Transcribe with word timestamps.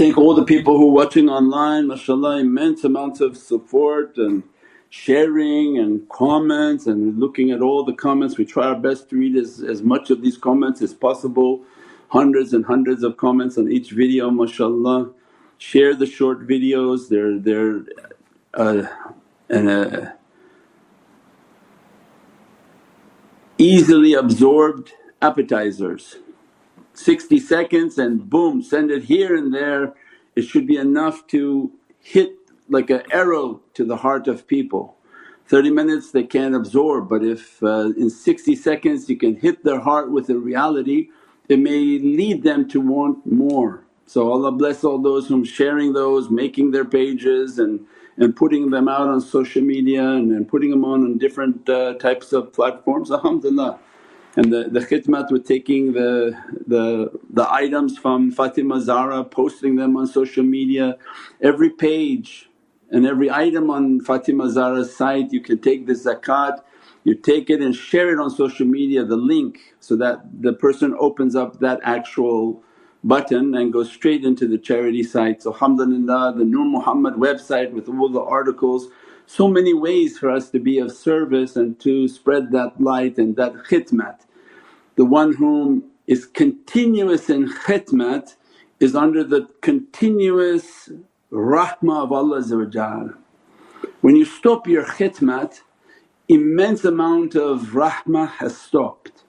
Thank 0.00 0.16
all 0.16 0.34
the 0.34 0.46
people 0.46 0.78
who 0.78 0.88
are 0.88 0.94
watching 0.94 1.28
online, 1.28 1.84
mashaAllah 1.88 2.40
immense 2.40 2.84
amounts 2.84 3.20
of 3.20 3.36
support 3.36 4.16
and 4.16 4.42
sharing 4.88 5.76
and 5.76 6.08
comments 6.08 6.86
and 6.86 7.18
looking 7.18 7.50
at 7.50 7.60
all 7.60 7.84
the 7.84 7.92
comments. 7.92 8.38
We 8.38 8.46
try 8.46 8.68
our 8.68 8.80
best 8.80 9.10
to 9.10 9.16
read 9.16 9.36
as, 9.36 9.60
as 9.62 9.82
much 9.82 10.08
of 10.08 10.22
these 10.22 10.38
comments 10.38 10.80
as 10.80 10.94
possible, 10.94 11.64
hundreds 12.08 12.54
and 12.54 12.64
hundreds 12.64 13.02
of 13.02 13.18
comments 13.18 13.58
on 13.58 13.70
each 13.70 13.90
video 13.90 14.30
mashaAllah. 14.30 15.12
Share 15.58 15.94
the 15.94 16.06
short 16.06 16.48
videos, 16.48 17.10
they're, 17.10 17.38
they're 17.38 17.84
uh, 18.54 18.86
uh, 19.54 20.12
easily 23.58 24.14
absorbed 24.14 24.94
appetizers. 25.20 26.16
60 27.00 27.40
seconds 27.40 27.98
and 27.98 28.28
boom 28.28 28.62
send 28.62 28.90
it 28.90 29.04
here 29.04 29.34
and 29.34 29.54
there, 29.54 29.94
it 30.36 30.42
should 30.42 30.66
be 30.66 30.76
enough 30.76 31.26
to 31.28 31.72
hit 32.00 32.36
like 32.68 32.90
an 32.90 33.02
arrow 33.10 33.62
to 33.74 33.84
the 33.84 33.96
heart 33.98 34.28
of 34.28 34.46
people. 34.46 34.96
30 35.46 35.70
minutes 35.70 36.12
they 36.12 36.22
can't 36.24 36.54
absorb 36.54 37.08
but 37.08 37.24
if 37.24 37.62
uh, 37.62 37.90
in 37.96 38.10
60 38.10 38.54
seconds 38.54 39.08
you 39.08 39.16
can 39.16 39.36
hit 39.36 39.64
their 39.64 39.80
heart 39.80 40.10
with 40.12 40.30
a 40.30 40.38
reality 40.38 41.08
it 41.48 41.58
may 41.58 41.80
lead 41.98 42.44
them 42.44 42.68
to 42.68 42.80
want 42.80 43.26
more. 43.26 43.84
So 44.06 44.30
Allah 44.32 44.52
bless 44.52 44.84
all 44.84 44.98
those 44.98 45.28
whom 45.28 45.44
sharing 45.44 45.94
those, 45.94 46.30
making 46.30 46.72
their 46.72 46.84
pages 46.84 47.58
and, 47.58 47.86
and 48.18 48.36
putting 48.36 48.70
them 48.70 48.88
out 48.88 49.08
on 49.08 49.20
social 49.20 49.62
media 49.62 50.02
and, 50.02 50.32
and 50.32 50.48
putting 50.48 50.70
them 50.70 50.84
on, 50.84 51.04
on 51.04 51.18
different 51.18 51.68
uh, 51.68 51.94
types 51.94 52.32
of 52.32 52.52
platforms 52.52 53.10
alhamdulillah. 53.18 53.78
And 54.36 54.52
the, 54.52 54.68
the 54.70 54.80
khidmat 54.80 55.30
with 55.32 55.46
taking 55.46 55.92
the, 55.92 56.36
the, 56.66 57.10
the 57.30 57.52
items 57.52 57.98
from 57.98 58.32
Fatima 58.32 58.80
Zahra, 58.80 59.24
posting 59.24 59.76
them 59.76 59.96
on 59.96 60.06
social 60.06 60.44
media, 60.44 60.98
every 61.42 61.70
page 61.70 62.48
and 62.90 63.06
every 63.06 63.30
item 63.30 63.70
on 63.70 64.00
Fatima 64.00 64.50
Zahra's 64.50 64.96
site 64.96 65.32
you 65.32 65.40
can 65.40 65.58
take 65.60 65.86
the 65.86 65.94
zakat, 65.94 66.62
you 67.04 67.14
take 67.14 67.50
it 67.50 67.60
and 67.62 67.74
share 67.76 68.12
it 68.12 68.20
on 68.20 68.30
social 68.30 68.66
media 68.66 69.04
the 69.04 69.16
link 69.16 69.74
so 69.80 69.96
that 69.96 70.22
the 70.42 70.52
person 70.54 70.96
opens 71.00 71.36
up 71.36 71.60
that 71.60 71.80
actual 71.84 72.62
button 73.04 73.54
and 73.54 73.72
goes 73.72 73.90
straight 73.92 74.24
into 74.24 74.48
the 74.48 74.58
charity 74.58 75.02
site. 75.02 75.42
So 75.42 75.52
alhamdulillah 75.52 76.34
the 76.36 76.44
Nur 76.44 76.66
Muhammad 76.66 77.14
website 77.14 77.72
with 77.72 77.88
all 77.88 78.08
the 78.10 78.22
articles, 78.22 78.88
so 79.30 79.48
many 79.48 79.72
ways 79.74 80.18
for 80.18 80.30
us 80.30 80.50
to 80.50 80.58
be 80.58 80.78
of 80.78 80.92
service 80.92 81.56
and 81.56 81.78
to 81.80 82.08
spread 82.08 82.50
that 82.52 82.80
light 82.80 83.18
and 83.18 83.36
that 83.36 83.54
khidmat. 83.70 84.22
The 84.96 85.04
one 85.06 85.34
whom 85.34 85.84
is 86.06 86.26
continuous 86.26 87.30
in 87.30 87.48
khidmat 87.48 88.36
is 88.80 88.96
under 88.96 89.24
the 89.24 89.48
continuous 89.62 90.90
rahmah 91.32 92.04
of 92.04 92.12
Allah 92.12 92.42
When 94.00 94.16
you 94.16 94.24
stop 94.26 94.66
your 94.68 94.84
khidmat 94.84 95.60
immense 96.28 96.84
amount 96.84 97.36
of 97.36 97.60
rahmah 97.74 98.28
has 98.40 98.58
stopped 98.58 99.19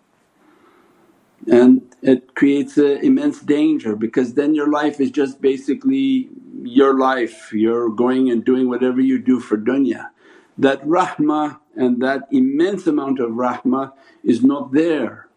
and 1.47 1.81
it 2.01 2.35
creates 2.35 2.77
an 2.77 2.99
immense 3.03 3.39
danger 3.41 3.95
because 3.95 4.33
then 4.35 4.55
your 4.55 4.69
life 4.69 4.99
is 4.99 5.11
just 5.11 5.41
basically 5.41 6.29
your 6.63 6.99
life, 6.99 7.51
you're 7.53 7.89
going 7.89 8.29
and 8.31 8.45
doing 8.45 8.69
whatever 8.69 9.01
you 9.01 9.19
do 9.19 9.39
for 9.39 9.57
dunya. 9.57 10.09
That 10.57 10.83
rahmah 10.85 11.59
and 11.75 12.01
that 12.03 12.27
immense 12.31 12.87
amount 12.87 13.19
of 13.19 13.31
rahmah 13.31 13.93
is 14.23 14.43
not 14.43 14.73
there. 14.73 15.27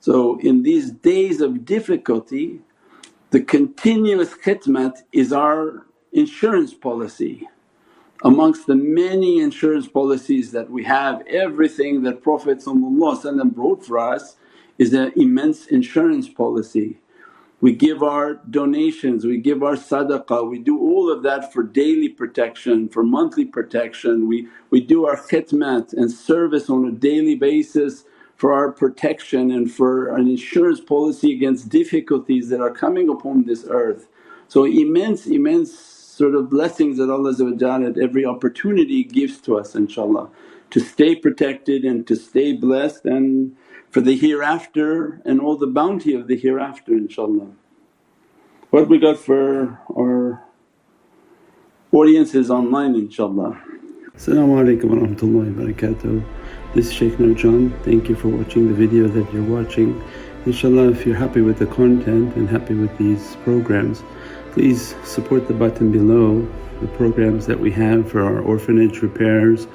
So 0.00 0.38
in 0.40 0.62
these 0.62 0.90
days 0.92 1.40
of 1.40 1.64
difficulty 1.64 2.60
the 3.32 3.40
continuous 3.40 4.34
khidmat 4.34 5.02
is 5.12 5.32
our 5.32 5.86
insurance 6.12 6.74
policy. 6.74 7.48
Amongst 8.24 8.66
the 8.66 8.74
many 8.76 9.40
insurance 9.40 9.88
policies 9.88 10.52
that 10.52 10.70
we 10.70 10.84
have, 10.84 11.26
everything 11.26 12.02
that 12.02 12.22
Prophet 12.22 12.62
brought 13.54 13.86
for 13.86 13.98
us 13.98 14.36
is 14.78 14.92
an 14.94 15.12
immense 15.16 15.66
insurance 15.66 16.28
policy. 16.28 16.98
We 17.60 17.72
give 17.72 18.02
our 18.02 18.34
donations, 18.50 19.24
we 19.24 19.38
give 19.38 19.62
our 19.62 19.76
sadaqah, 19.76 20.50
we 20.50 20.58
do 20.58 20.80
all 20.80 21.12
of 21.12 21.22
that 21.22 21.52
for 21.52 21.62
daily 21.62 22.08
protection, 22.08 22.88
for 22.88 23.04
monthly 23.04 23.44
protection. 23.44 24.26
We, 24.26 24.48
we 24.70 24.80
do 24.80 25.06
our 25.06 25.16
khidmat 25.16 25.92
and 25.92 26.10
service 26.10 26.68
on 26.68 26.86
a 26.86 26.90
daily 26.90 27.36
basis 27.36 28.04
for 28.34 28.52
our 28.52 28.72
protection 28.72 29.52
and 29.52 29.70
for 29.70 30.16
an 30.16 30.26
insurance 30.26 30.80
policy 30.80 31.32
against 31.32 31.68
difficulties 31.68 32.48
that 32.48 32.60
are 32.60 32.72
coming 32.72 33.08
upon 33.08 33.44
this 33.44 33.64
earth. 33.70 34.08
So 34.48 34.64
immense, 34.64 35.26
immense 35.26 35.72
sort 35.78 36.34
of 36.34 36.50
blessings 36.50 36.98
that 36.98 37.10
Allah 37.10 37.32
at 37.86 37.98
every 37.98 38.26
opportunity 38.26 39.04
gives 39.04 39.40
to 39.42 39.56
us 39.56 39.74
inshaAllah 39.74 40.28
to 40.72 40.80
stay 40.80 41.14
protected 41.14 41.84
and 41.84 42.06
to 42.06 42.16
stay 42.16 42.52
blessed 42.52 43.04
and 43.04 43.54
for 43.90 44.00
the 44.00 44.16
hereafter 44.16 45.20
and 45.24 45.40
all 45.40 45.56
the 45.56 45.66
bounty 45.66 46.14
of 46.14 46.26
the 46.26 46.36
hereafter 46.36 46.92
inshaAllah. 46.92 47.52
What 48.70 48.88
we 48.88 48.98
got 48.98 49.18
for 49.18 49.78
our 49.94 50.42
audiences 51.92 52.50
online 52.50 52.94
inshaAllah. 52.94 53.60
As-salamu 54.14 54.54
alaykum 54.62 54.88
wa. 54.90 56.24
This 56.74 56.86
is 56.86 56.92
Shaykh 56.92 57.14
Nurjan. 57.18 57.70
Thank 57.84 58.08
you 58.08 58.14
for 58.14 58.28
watching 58.28 58.68
the 58.68 58.74
video 58.74 59.08
that 59.08 59.32
you're 59.32 59.44
watching. 59.44 60.02
Inshallah 60.46 60.90
if 60.90 61.06
you're 61.06 61.22
happy 61.26 61.42
with 61.42 61.58
the 61.58 61.66
content 61.66 62.34
and 62.34 62.48
happy 62.48 62.74
with 62.74 62.96
these 62.98 63.36
programs 63.44 64.02
please 64.52 64.94
support 65.04 65.48
the 65.48 65.54
button 65.54 65.90
below 65.90 66.46
the 66.80 66.88
programs 66.88 67.46
that 67.46 67.58
we 67.58 67.70
have 67.70 68.10
for 68.10 68.22
our 68.22 68.40
orphanage 68.40 69.00
repairs, 69.00 69.66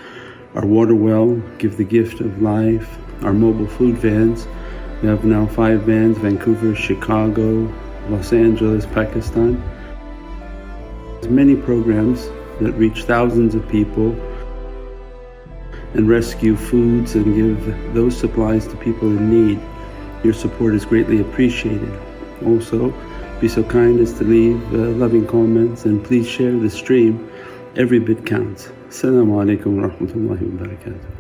our 0.58 0.66
water 0.66 0.96
well, 0.96 1.36
Give 1.60 1.78
the 1.78 1.84
Gift 1.84 2.20
of 2.20 2.42
Life, 2.42 2.98
our 3.22 3.32
mobile 3.32 3.68
food 3.68 3.96
vans. 3.98 4.48
We 5.04 5.08
have 5.08 5.24
now 5.24 5.46
five 5.46 5.84
vans 5.84 6.18
Vancouver, 6.18 6.74
Chicago, 6.74 7.72
Los 8.10 8.34
Angeles, 8.34 8.88
Pakistan. 8.88 9.62
There's 11.22 11.30
many 11.30 11.56
programs 11.56 12.28
that 12.60 12.72
reach 12.72 13.04
thousands 13.04 13.54
of 13.54 13.70
people 13.70 14.14
and 15.94 16.10
rescue 16.10 16.56
foods 16.56 17.14
and 17.14 17.36
give 17.36 17.94
those 17.94 18.18
supplies 18.18 18.66
to 18.70 18.76
people 18.78 19.10
in 19.10 19.30
need. 19.30 19.60
Your 20.24 20.34
support 20.34 20.74
is 20.74 20.86
greatly 20.86 21.22
appreciated. 21.22 21.94
Also, 22.44 22.92
be 23.40 23.48
so 23.48 23.64
kind 23.64 24.00
as 24.00 24.12
to 24.14 24.24
leave 24.24 24.74
uh, 24.74 24.78
loving 24.98 25.28
comments 25.28 25.86
and 25.86 26.04
please 26.04 26.28
share 26.28 26.58
the 26.58 26.72
stream. 26.72 27.30
Every 27.76 28.00
bit 28.00 28.26
counts. 28.26 28.72
Assalamu 28.90 29.34
alaikum 29.44 29.82
wa 29.82 29.90
rahmatullahi 29.90 30.44
wa 30.48 30.66
barakatuh. 30.66 31.12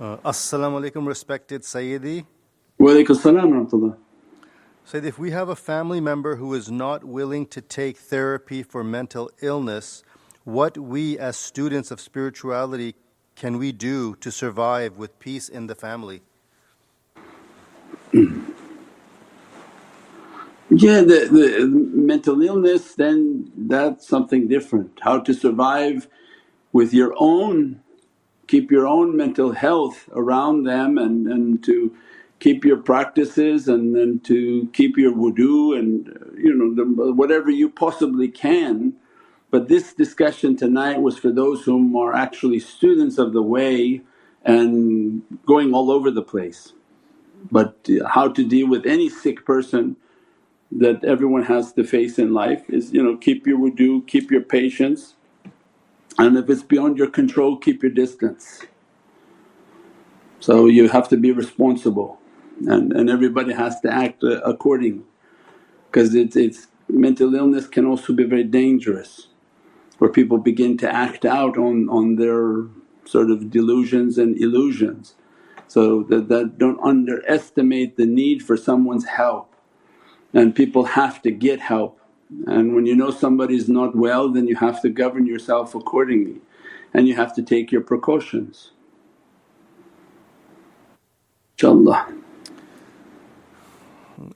Uh, 0.00 0.16
Assalamu 0.24 0.80
alaikum 0.80 1.06
respected 1.06 1.62
Sayyidi. 1.62 2.24
Wa 2.78 2.92
alaikum 2.92 3.14
salam 3.16 3.50
rahmatullah. 3.50 3.96
Sayyidi, 4.88 5.04
if 5.04 5.18
we 5.18 5.32
have 5.32 5.48
a 5.50 5.56
family 5.56 6.00
member 6.00 6.36
who 6.36 6.54
is 6.54 6.70
not 6.70 7.04
willing 7.04 7.44
to 7.48 7.60
take 7.60 7.98
therapy 7.98 8.62
for 8.62 8.82
mental 8.82 9.30
illness, 9.42 10.02
what 10.44 10.78
we 10.78 11.18
as 11.18 11.36
students 11.36 11.90
of 11.90 12.00
spirituality 12.00 12.94
can 13.34 13.58
we 13.58 13.72
do 13.72 14.14
to 14.20 14.30
survive 14.30 14.96
with 14.96 15.18
peace 15.18 15.48
in 15.48 15.66
the 15.66 15.74
family? 15.74 16.22
Yeah, 20.70 21.02
the, 21.02 21.28
the 21.32 21.66
mental 21.68 22.42
illness, 22.42 22.94
then 22.94 23.52
that's 23.56 24.08
something 24.08 24.48
different. 24.48 24.98
How 25.02 25.20
to 25.20 25.34
survive 25.34 26.08
with 26.72 26.94
your 26.94 27.14
own 27.18 27.80
keep 28.48 28.70
your 28.70 28.86
own 28.86 29.16
mental 29.16 29.52
health 29.52 30.08
around 30.14 30.64
them 30.64 30.98
and, 30.98 31.28
and 31.28 31.64
to 31.64 31.94
keep 32.40 32.64
your 32.64 32.78
practices 32.78 33.68
and, 33.68 33.96
and 33.96 34.24
to 34.24 34.68
keep 34.74 34.98
your 34.98 35.12
wudu 35.12 35.78
and 35.78 36.08
uh, 36.10 36.26
you 36.36 36.54
know 36.54 36.74
the, 36.74 37.12
whatever 37.12 37.50
you 37.50 37.70
possibly 37.70 38.28
can. 38.28 38.94
But 39.50 39.68
this 39.68 39.94
discussion 39.94 40.56
tonight 40.56 41.00
was 41.02 41.18
for 41.18 41.32
those 41.32 41.64
whom 41.64 41.96
are 41.96 42.14
actually 42.14 42.60
students 42.60 43.18
of 43.18 43.32
the 43.32 43.42
way 43.42 44.02
and 44.44 45.22
going 45.46 45.74
all 45.74 45.90
over 45.90 46.10
the 46.10 46.22
place. 46.22 46.74
But 47.50 47.88
how 48.08 48.28
to 48.28 48.44
deal 48.46 48.68
with 48.68 48.86
any 48.86 49.08
sick 49.10 49.44
person 49.46 49.96
that 50.72 51.04
everyone 51.04 51.44
has 51.44 51.72
to 51.74 51.84
face 51.84 52.18
in 52.18 52.34
life 52.34 52.64
is 52.70 52.92
you 52.92 53.02
know 53.02 53.16
keep 53.16 53.46
your 53.46 53.58
wudu, 53.58 54.06
keep 54.06 54.30
your 54.30 54.42
patience 54.42 55.14
and 56.18 56.36
if 56.38 56.50
it's 56.50 56.62
beyond 56.62 56.98
your 56.98 57.10
control 57.10 57.56
keep 57.58 57.82
your 57.82 57.92
distance. 57.92 58.62
So 60.40 60.66
you 60.66 60.88
have 60.88 61.08
to 61.10 61.16
be 61.16 61.32
responsible 61.32 62.20
and, 62.66 62.92
and 62.92 63.10
everybody 63.10 63.52
has 63.54 63.80
to 63.82 63.92
act 63.92 64.24
uh, 64.24 64.40
according 64.42 65.04
because 65.86 66.14
it's, 66.14 66.36
it's 66.36 66.68
mental 66.88 67.34
illness 67.34 67.68
can 67.68 67.86
also 67.86 68.12
be 68.12 68.24
very 68.24 68.44
dangerous 68.44 69.28
where 69.98 70.10
people 70.10 70.38
begin 70.38 70.78
to 70.78 70.94
act 70.94 71.24
out 71.24 71.58
on, 71.58 71.88
on 71.90 72.16
their 72.16 72.64
sort 73.06 73.30
of 73.30 73.50
delusions 73.50 74.18
and 74.18 74.36
illusions. 74.40 75.14
So 75.68 76.04
that, 76.04 76.28
that 76.28 76.58
don't 76.58 76.80
underestimate 76.82 77.96
the 77.96 78.06
need 78.06 78.42
for 78.42 78.56
someone's 78.56 79.06
help 79.06 79.49
and 80.32 80.54
people 80.54 80.84
have 80.84 81.22
to 81.22 81.30
get 81.30 81.60
help 81.60 81.98
and 82.46 82.74
when 82.74 82.86
you 82.86 82.94
know 82.94 83.10
somebody 83.10 83.56
is 83.56 83.68
not 83.68 83.96
well 83.96 84.28
then 84.28 84.46
you 84.46 84.56
have 84.56 84.80
to 84.82 84.88
govern 84.88 85.26
yourself 85.26 85.74
accordingly 85.74 86.40
and 86.94 87.06
you 87.08 87.14
have 87.14 87.34
to 87.34 87.42
take 87.42 87.70
your 87.70 87.80
precautions. 87.80 88.72
InshaAllah. 91.56 92.16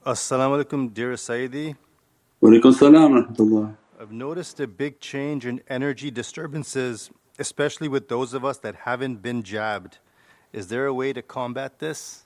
As-salamu 0.06 0.62
alaykum 0.62 0.94
dear 0.94 1.12
Sayyidi. 1.14 1.76
Walaikum 2.42 2.72
salam 2.74 3.76
I've 4.00 4.12
noticed 4.12 4.60
a 4.60 4.66
big 4.66 5.00
change 5.00 5.46
in 5.46 5.62
energy 5.68 6.10
disturbances 6.10 7.10
especially 7.38 7.88
with 7.88 8.08
those 8.08 8.34
of 8.34 8.44
us 8.44 8.58
that 8.58 8.74
haven't 8.76 9.22
been 9.22 9.42
jabbed. 9.42 9.98
Is 10.52 10.68
there 10.68 10.86
a 10.86 10.94
way 10.94 11.12
to 11.12 11.22
combat 11.22 11.78
this? 11.78 12.24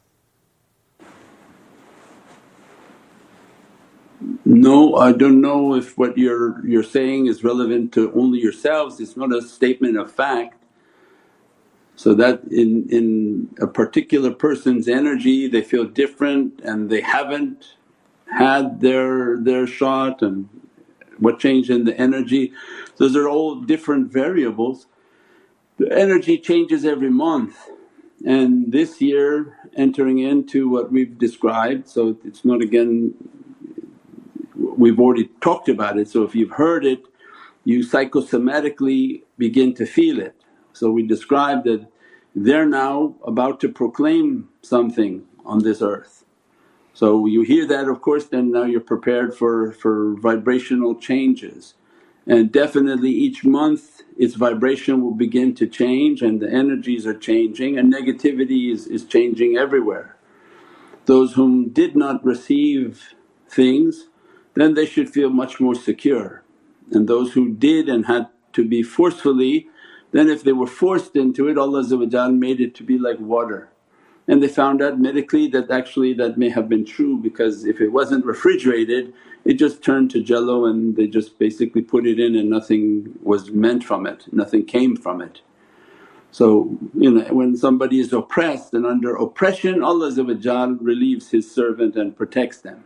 No, 4.49 4.97
I 4.97 5.13
don't 5.13 5.43
know 5.43 5.75
if 5.75 5.99
what 5.99 6.19
you're 6.19 6.67
you're 6.67 6.85
saying 6.85 7.27
is 7.27 7.45
relevant 7.45 7.93
to 7.95 8.13
only 8.15 8.41
yourselves. 8.41 9.01
It's 9.01 9.19
not 9.19 9.35
a 9.35 9.43
statement 9.43 9.99
of 9.99 10.13
fact. 10.13 10.63
So 11.97 12.15
that 12.15 12.43
in 12.51 12.89
in 12.91 13.49
a 13.61 13.67
particular 13.69 14.33
person's 14.33 14.89
energy 14.89 15.49
they 15.49 15.63
feel 15.63 15.85
different 15.87 16.61
and 16.65 16.91
they 16.91 17.03
haven't 17.03 17.77
had 18.39 18.81
their 18.83 19.39
their 19.39 19.67
shot 19.67 20.23
and 20.23 20.49
what 21.19 21.41
changed 21.41 21.71
in 21.71 21.85
the 21.85 21.97
energy. 21.99 22.53
Those 22.99 23.17
are 23.17 23.29
all 23.29 23.57
different 23.57 24.13
variables. 24.13 24.87
The 25.79 25.93
energy 25.93 26.39
changes 26.39 26.85
every 26.85 27.11
month 27.11 27.57
and 28.27 28.73
this 28.73 29.01
year 29.01 29.59
entering 29.77 30.19
into 30.19 30.69
what 30.71 30.93
we've 30.93 31.19
described 31.19 31.89
so 31.89 32.17
it's 32.25 32.45
not 32.45 32.63
again 32.63 33.15
we've 34.79 35.01
already 35.01 35.31
talked 35.41 35.69
about 35.69 35.99
it 35.99 36.09
so 36.09 36.23
if 36.23 36.35
you've 36.35 36.53
heard 36.53 36.85
it 36.87 37.03
you 37.69 37.81
psychosomatically 37.81 39.25
begin 39.37 39.75
to 39.75 39.85
feel 39.85 40.21
it. 40.21 40.35
So 40.73 40.91
we 40.91 41.07
described 41.07 41.65
that 41.65 41.87
they're 42.35 42.67
now 42.67 43.15
about 43.27 43.61
to 43.61 43.69
proclaim 43.69 44.49
something 44.63 45.25
on 45.45 45.59
this 45.59 45.83
earth. 45.83 46.25
So 46.95 47.27
you 47.27 47.43
hear 47.43 47.67
that 47.67 47.89
of 47.89 48.01
course 48.01 48.27
then 48.27 48.51
now 48.53 48.65
you're 48.65 48.81
prepared 48.81 49.37
for, 49.37 49.73
for 49.73 50.15
vibrational 50.15 50.95
changes 50.95 51.75
and 52.27 52.51
definitely 52.51 53.11
each 53.11 53.45
month 53.45 54.03
its 54.17 54.35
vibration 54.35 55.03
will 55.03 55.15
begin 55.15 55.55
to 55.57 55.67
change 55.67 56.23
and 56.23 56.41
the 56.41 56.51
energies 56.51 57.07
are 57.07 57.19
changing 57.19 57.79
and 57.79 57.93
negativity 57.93 58.73
is, 58.73 58.87
is 58.87 59.05
changing 59.05 59.59
everywhere. 59.59 60.17
Those 61.05 61.35
whom 61.35 61.69
did 61.69 61.97
not 61.97 62.25
receive 62.25 63.15
things 63.49 64.09
then 64.61 64.75
they 64.75 64.87
should 64.87 65.11
feel 65.11 65.31
much 65.31 65.61
more 65.61 65.75
secure 65.75 66.43
and 66.91 67.09
those 67.09 67.33
who 67.33 67.51
did 67.55 67.89
and 67.89 68.07
had 68.07 68.29
to 68.53 68.65
be 68.65 68.83
forcefully 68.83 69.69
then 70.13 70.29
if 70.29 70.43
they 70.43 70.53
were 70.53 70.67
forced 70.67 71.17
into 71.17 71.49
it 71.49 71.59
Allah 71.59 71.85
made 72.31 72.61
it 72.61 72.75
to 72.77 72.83
be 72.83 72.99
like 72.99 73.21
water 73.21 73.71
and 74.27 74.43
they 74.43 74.49
found 74.49 74.83
out 74.83 75.01
medically 75.01 75.49
that 75.49 75.71
actually 75.71 76.13
that 76.15 76.39
may 76.39 76.51
have 76.51 76.69
been 76.69 76.85
true 76.85 77.19
because 77.19 77.65
if 77.65 77.81
it 77.81 77.89
wasn't 77.89 78.25
refrigerated 78.25 79.13
it 79.45 79.55
just 79.55 79.83
turned 79.83 80.11
to 80.11 80.23
jello 80.23 80.67
and 80.67 80.97
they 80.97 81.07
just 81.07 81.39
basically 81.39 81.81
put 81.81 82.07
it 82.07 82.21
in 82.21 82.37
and 82.37 82.51
nothing 82.51 83.15
was 83.23 83.51
meant 83.51 83.83
from 83.83 84.07
it, 84.07 84.27
nothing 84.33 84.65
came 84.67 84.95
from 84.95 85.23
it. 85.23 85.41
So 86.31 86.79
you 86.95 87.11
know 87.11 87.23
when 87.33 87.57
somebody 87.57 87.99
is 88.01 88.13
oppressed 88.13 88.75
and 88.75 88.85
under 88.85 89.17
oppression 89.17 89.83
Allah 89.83 90.13
relieves 90.81 91.31
His 91.31 91.51
servant 91.51 91.97
and 91.97 92.17
protects 92.17 92.59
them. 92.59 92.85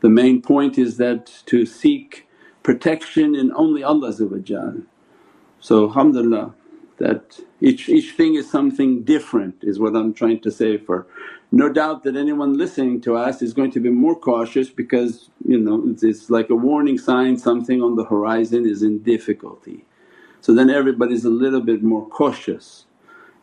The 0.00 0.10
main 0.10 0.42
point 0.42 0.78
is 0.78 0.98
that 0.98 1.26
to 1.46 1.66
seek 1.66 2.28
protection 2.62 3.34
in 3.34 3.52
only 3.54 3.82
Allah 3.84 4.12
So 5.60 5.84
alhamdulillah 5.88 6.54
that 6.98 7.40
each, 7.60 7.88
each 7.88 8.12
thing 8.12 8.34
is 8.36 8.50
something 8.50 9.04
different 9.04 9.56
is 9.62 9.78
what 9.80 9.96
I'm 9.96 10.14
trying 10.14 10.40
to 10.42 10.50
say 10.52 10.78
for 10.78 11.06
no 11.52 11.68
doubt 11.72 12.04
that 12.04 12.16
anyone 12.16 12.58
listening 12.58 13.00
to 13.02 13.16
us 13.16 13.42
is 13.42 13.54
going 13.54 13.72
to 13.72 13.80
be 13.80 13.90
more 13.90 14.16
cautious 14.18 14.70
because 14.70 15.30
you 15.46 15.58
know 15.60 15.82
it's, 15.88 16.02
it's 16.04 16.30
like 16.30 16.50
a 16.50 16.56
warning 16.56 16.98
sign 16.98 17.38
something 17.38 17.82
on 17.82 17.96
the 17.96 18.04
horizon 18.04 18.66
is 18.66 18.82
in 18.82 19.00
difficulty. 19.02 19.86
So 20.42 20.54
then 20.54 20.70
everybody's 20.70 21.24
a 21.26 21.30
little 21.30 21.62
bit 21.62 21.82
more 21.82 22.08
cautious. 22.08 22.86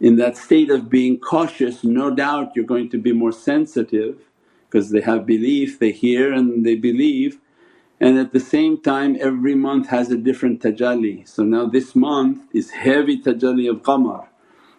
In 0.01 0.17
that 0.17 0.37
state 0.37 0.71
of 0.71 0.89
being 0.89 1.19
cautious 1.19 1.83
no 1.83 2.11
doubt 2.11 2.53
you're 2.55 2.65
going 2.65 2.89
to 2.91 2.99
be 2.99 3.13
more 3.13 3.33
sensitive 3.33 4.26
because 4.69 4.91
they 4.91 5.01
have 5.01 5.25
belief, 5.25 5.79
they 5.79 5.91
hear 5.91 6.33
and 6.33 6.65
they 6.65 6.75
believe 6.75 7.39
and 7.99 8.17
at 8.17 8.31
the 8.31 8.39
same 8.39 8.79
time 8.79 9.17
every 9.19 9.55
month 9.55 9.87
has 9.89 10.11
a 10.11 10.17
different 10.17 10.61
tajalli. 10.61 11.27
So 11.27 11.43
now 11.43 11.65
this 11.65 11.95
month 11.95 12.43
is 12.53 12.71
heavy 12.71 13.21
tajalli 13.21 13.69
of 13.69 13.81
qamar 13.81 14.27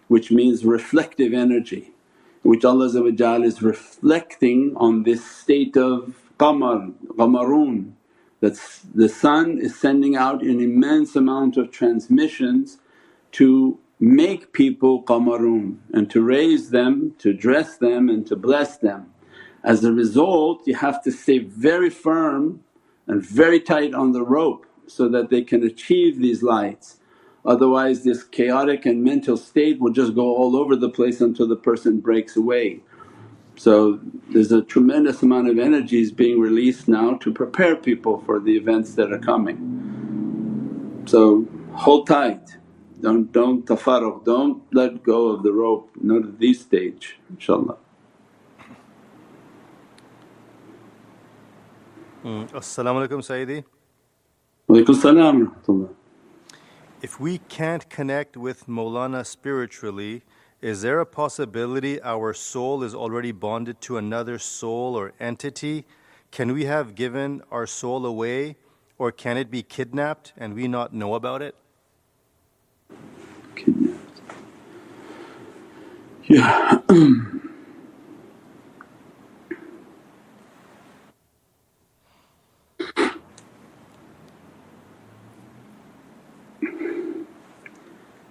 which 0.08 0.31
means 0.31 0.64
reflective 0.64 1.32
energy 1.32 1.93
which 2.43 2.64
Allah 2.64 2.87
is 3.43 3.62
reflecting 3.62 4.73
on 4.76 5.02
this 5.02 5.25
state 5.25 5.76
of 5.76 6.14
qamar, 6.38 6.93
qamaroon 7.08 7.93
that 8.41 8.56
the 8.94 9.08
sun 9.08 9.58
is 9.58 9.79
sending 9.79 10.14
out 10.17 10.43
an 10.43 10.61
immense 10.61 11.17
amount 11.17 11.56
of 11.56 11.73
transmissions 11.73 12.79
to 13.32 13.79
make 13.99 14.52
people 14.52 15.02
qamaroon 15.02 15.79
and 15.93 16.08
to 16.11 16.23
raise 16.23 16.70
them, 16.70 17.14
to 17.19 17.32
dress 17.32 17.76
them 17.79 18.08
and 18.08 18.26
to 18.29 18.37
bless 18.37 18.79
them. 18.79 19.12
As 19.69 19.85
a 19.85 19.93
result 19.93 20.67
you 20.67 20.75
have 20.76 21.03
to 21.05 21.12
stay 21.12 21.41
very 21.41 21.91
firm 21.91 22.62
and 23.06 23.23
very 23.23 23.61
tight 23.61 23.93
on 23.93 24.12
the 24.12 24.23
rope 24.23 24.65
so 24.87 25.11
that 25.11 25.29
they 25.29 25.43
can 25.43 25.62
achieve 25.62 26.19
these 26.19 26.43
lights. 26.43 26.97
Otherwise 27.44 28.03
this 28.03 28.25
chaotic 28.25 28.87
and 28.87 29.05
mental 29.05 29.37
state 29.37 29.79
will 29.79 29.93
just 29.93 30.15
go 30.15 30.35
all 30.37 30.56
over 30.56 30.75
the 30.75 30.88
place 30.88 31.20
until 31.20 31.47
the 31.47 31.56
person 31.70 32.00
breaks 32.00 32.35
away. 32.35 32.81
So 33.56 34.00
there's 34.31 34.53
a 34.53 34.62
tremendous 34.62 35.23
amount 35.23 35.50
of 35.50 35.59
energies 35.59 36.12
being 36.12 36.41
released 36.41 36.88
now 36.88 37.17
to 37.17 37.31
prepare 37.31 37.76
people 37.76 38.23
for 38.25 38.41
the 38.41 38.56
events 38.56 38.94
that 38.94 39.12
are 39.12 39.19
coming. 39.19 39.85
So 41.06 41.46
hold 41.75 42.06
tight, 42.06 42.56
don't, 43.03 43.31
don't 43.32 43.67
tafarruq, 43.67 44.25
don't 44.25 44.63
let 44.72 45.03
go 45.03 45.29
of 45.29 45.43
the 45.43 45.53
rope, 45.53 45.91
not 46.01 46.22
at 46.25 46.41
this 46.41 46.63
stage 46.63 47.19
inshaAllah. 47.34 47.77
Mm. 52.25 52.53
As-salamu 52.53 53.06
alaykum 53.06 53.22
Sayyidi. 53.22 53.65
Salam 55.01 55.94
If 57.01 57.20
we 57.20 57.39
can't 57.48 57.89
connect 57.89 58.37
with 58.37 58.67
Mawlana 58.67 59.25
spiritually, 59.25 60.22
is 60.60 60.82
there 60.82 60.98
a 60.98 61.06
possibility 61.06 62.03
our 62.03 62.34
soul 62.34 62.82
is 62.82 62.93
already 62.93 63.31
bonded 63.31 63.81
to 63.82 63.98
another 63.98 64.41
soul 64.41 64.96
or 64.96 65.13
entity? 65.20 65.84
Can 66.32 66.53
we 66.53 66.65
have 66.65 66.96
given 66.96 67.43
our 67.53 67.69
soul 67.69 68.05
away 68.05 68.56
or 68.98 69.13
can 69.13 69.37
it 69.37 69.48
be 69.48 69.63
kidnapped 69.63 70.32
and 70.37 70.55
we 70.55 70.67
not 70.67 70.93
know 70.93 71.15
about 71.15 71.41
it? 71.41 71.55
Kidnapped. 73.55 74.20
Yeah. 76.25 76.81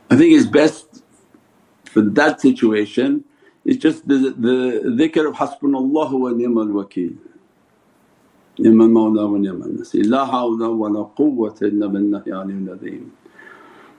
I 0.10 0.16
think 0.16 0.34
it's 0.34 0.46
best 0.46 1.04
for 1.86 2.02
that 2.02 2.40
situation 2.42 3.26
is 3.66 3.78
just 3.78 4.08
the, 4.08 4.34
the 4.38 4.82
dhikr 4.86 5.28
of 5.28 5.36
hasbunallahu 5.36 6.20
wa 6.20 6.30
ni'mal 6.30 6.68
wakeel. 6.68 7.18
Ni'mal 8.60 8.88
mawla 8.88 9.30
wa 9.32 9.38
ni'mal 9.38 9.70
nasir. 9.70 10.04
La 10.06 10.26
hawla 10.30 10.76
wa 10.76 10.88
la 10.88 11.06
quwwata 11.06 11.64
illa 11.68 11.90
billahi 11.90 12.28
aliyyil 12.28 12.74
azim. 12.74 13.12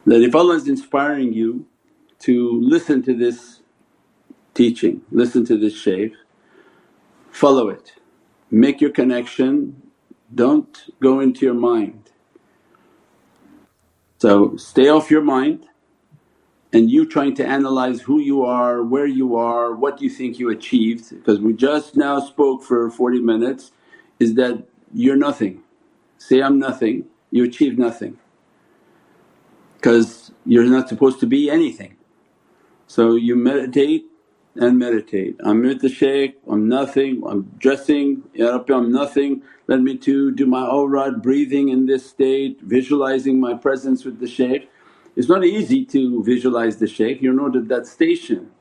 That 0.07 0.23
if 0.23 0.35
Allah 0.35 0.55
is 0.55 0.69
inspiring 0.69 1.35
you 1.35 1.67
to 2.21 2.61
listen 2.63 3.03
to 3.03 3.15
this 3.15 3.61
teaching, 4.55 5.03
listen 5.11 5.45
to 5.45 5.59
this 5.59 5.75
shaykh, 5.77 6.15
follow 7.31 7.69
it, 7.69 7.93
make 8.51 8.81
your 8.81 8.91
connection, 8.91 9.83
don't 10.35 10.85
go 11.01 11.21
into 11.21 11.45
your 11.45 11.55
mind. 11.55 12.11
So 14.19 14.57
stay 14.57 14.89
off 14.89 15.11
your 15.11 15.23
mind 15.23 15.67
and 16.73 16.91
you 16.91 17.07
trying 17.07 17.35
to 17.37 17.47
analyze 17.47 18.03
who 18.03 18.21
you 18.21 18.45
are, 18.45 18.83
where 18.85 19.07
you 19.07 19.37
are, 19.37 19.75
what 19.75 20.03
you 20.03 20.11
think 20.11 20.39
you 20.39 20.51
achieved 20.51 21.11
because 21.11 21.41
we 21.41 21.53
just 21.55 21.97
now 21.97 22.21
spoke 22.21 22.65
for 22.65 22.91
40 22.91 23.21
minutes 23.21 23.73
is 24.21 24.35
that 24.37 24.65
you're 24.95 25.17
nothing. 25.17 25.63
Say, 26.19 26.43
I'm 26.43 26.59
nothing, 26.59 27.07
you 27.31 27.45
achieve 27.45 27.79
nothing 27.79 28.19
because 29.77 30.33
you're 30.47 30.65
not 30.65 30.89
supposed 30.89 31.21
to 31.21 31.27
be 31.27 31.51
anything. 31.51 31.97
So 32.89 33.17
you 33.17 33.37
meditate 33.37 34.07
and 34.57 34.79
meditate. 34.79 35.37
I'm 35.45 35.63
with 35.63 35.83
the 35.83 35.89
shaykh, 35.91 36.37
I'm 36.51 36.69
nothing, 36.69 37.23
I'm 37.29 37.43
dressing, 37.59 38.25
Ya 38.35 38.51
Rabbi 38.57 38.75
I'm 38.75 38.93
nothing, 38.93 39.43
let 39.69 39.81
me 39.83 39.97
to 39.99 40.33
do 40.33 40.47
my 40.47 40.67
awrad, 40.67 41.23
breathing 41.23 41.71
in 41.71 41.87
this 41.87 42.09
state, 42.11 42.61
visualizing 42.63 43.41
my 43.41 43.55
presence 43.55 44.05
with 44.05 44.21
the 44.21 44.29
shaykh. 44.29 44.71
It's 45.19 45.29
not 45.29 45.45
easy 45.45 45.85
to 45.87 46.23
visualize 46.23 46.77
the 46.77 46.87
shaykh, 46.87 47.21
you're 47.21 47.35
not 47.35 47.57
at 47.57 47.67
that 47.67 47.89
station 47.89 48.53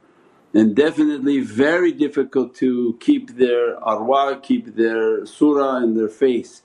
and 0.56 0.76
definitely 0.76 1.40
very 1.40 1.92
difficult 1.92 2.56
to 2.56 2.98
keep 3.00 3.38
their 3.38 3.80
arwah, 3.82 4.42
keep 4.42 4.76
their 4.76 5.24
surah 5.24 5.78
in 5.84 5.96
their 5.96 6.10
face. 6.10 6.64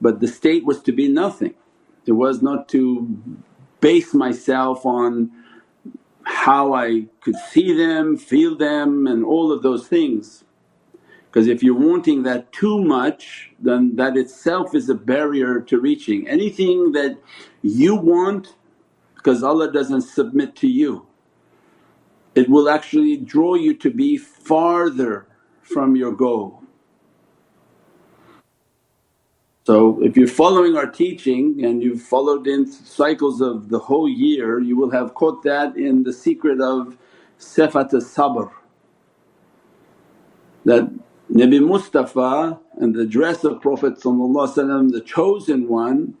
But 0.00 0.20
the 0.20 0.28
state 0.28 0.64
was 0.64 0.80
to 0.84 0.92
be 0.92 1.08
nothing, 1.08 1.52
it 2.06 2.12
was 2.12 2.40
not 2.40 2.70
to 2.70 3.18
base 3.82 4.14
myself 4.14 4.86
on 4.86 5.30
how 6.22 6.72
I 6.72 7.08
could 7.20 7.36
see 7.36 7.76
them, 7.76 8.16
feel 8.16 8.56
them 8.56 9.06
and 9.06 9.26
all 9.26 9.52
of 9.52 9.62
those 9.62 9.86
things. 9.86 10.44
Because 11.26 11.48
if 11.48 11.62
you're 11.62 11.86
wanting 11.90 12.22
that 12.22 12.50
too 12.50 12.82
much 12.82 13.50
then 13.60 13.96
that 13.96 14.16
itself 14.16 14.74
is 14.74 14.88
a 14.88 14.94
barrier 14.94 15.60
to 15.60 15.78
reaching. 15.78 16.26
Anything 16.28 16.92
that 16.92 17.18
you 17.60 17.94
want 17.94 18.54
because 19.24 19.42
Allah 19.44 19.72
doesn't 19.72 20.02
submit 20.02 20.56
to 20.58 20.68
you. 20.68 21.06
It 22.36 22.50
will 22.50 22.68
actually 22.70 23.16
draw 23.18 23.54
you 23.56 23.74
to 23.76 23.90
be 23.90 24.18
farther 24.18 25.26
from 25.62 25.96
your 25.96 26.12
goal. 26.12 26.62
So 29.66 30.02
if 30.02 30.16
you're 30.16 30.28
following 30.28 30.76
our 30.76 30.88
teaching 30.90 31.64
and 31.64 31.82
you've 31.82 32.02
followed 32.02 32.46
in 32.48 32.66
cycles 32.70 33.40
of 33.40 33.70
the 33.70 33.78
whole 33.78 34.08
year 34.08 34.60
you 34.60 34.76
will 34.76 34.90
have 34.90 35.14
caught 35.14 35.42
that 35.44 35.76
in 35.76 36.04
the 36.04 36.12
secret 36.12 36.60
of 36.60 36.98
sifat 37.40 37.90
sabr 37.92 38.50
that 40.64 40.84
Nabi 41.32 41.60
Mustafa 41.66 42.60
and 42.80 42.94
the 42.94 43.06
dress 43.06 43.44
of 43.44 43.60
Prophet 43.62 44.00
the 44.02 45.02
chosen 45.06 45.68
one 45.68 46.14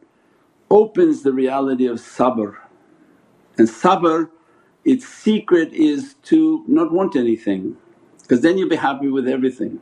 opens 0.70 1.22
the 1.22 1.32
reality 1.32 1.86
of 1.86 1.98
sabr 1.98 2.56
and 3.58 3.68
sabr 3.68 4.30
its 4.84 5.06
secret 5.08 5.72
is 5.72 6.14
to 6.24 6.64
not 6.68 6.92
want 6.92 7.16
anything 7.16 7.76
because 8.22 8.42
then 8.42 8.58
you'll 8.58 8.68
be 8.70 8.76
happy 8.76 9.08
with 9.08 9.28
everything. 9.28 9.80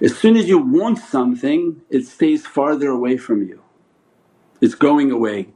As 0.00 0.16
soon 0.16 0.36
as 0.36 0.48
you 0.48 0.58
want 0.58 0.98
something 0.98 1.82
it 1.90 2.06
stays 2.06 2.46
farther 2.46 2.90
away 2.90 3.16
from 3.18 3.42
you, 3.48 3.62
it's 4.60 4.76
going 4.76 5.12
away. 5.12 5.48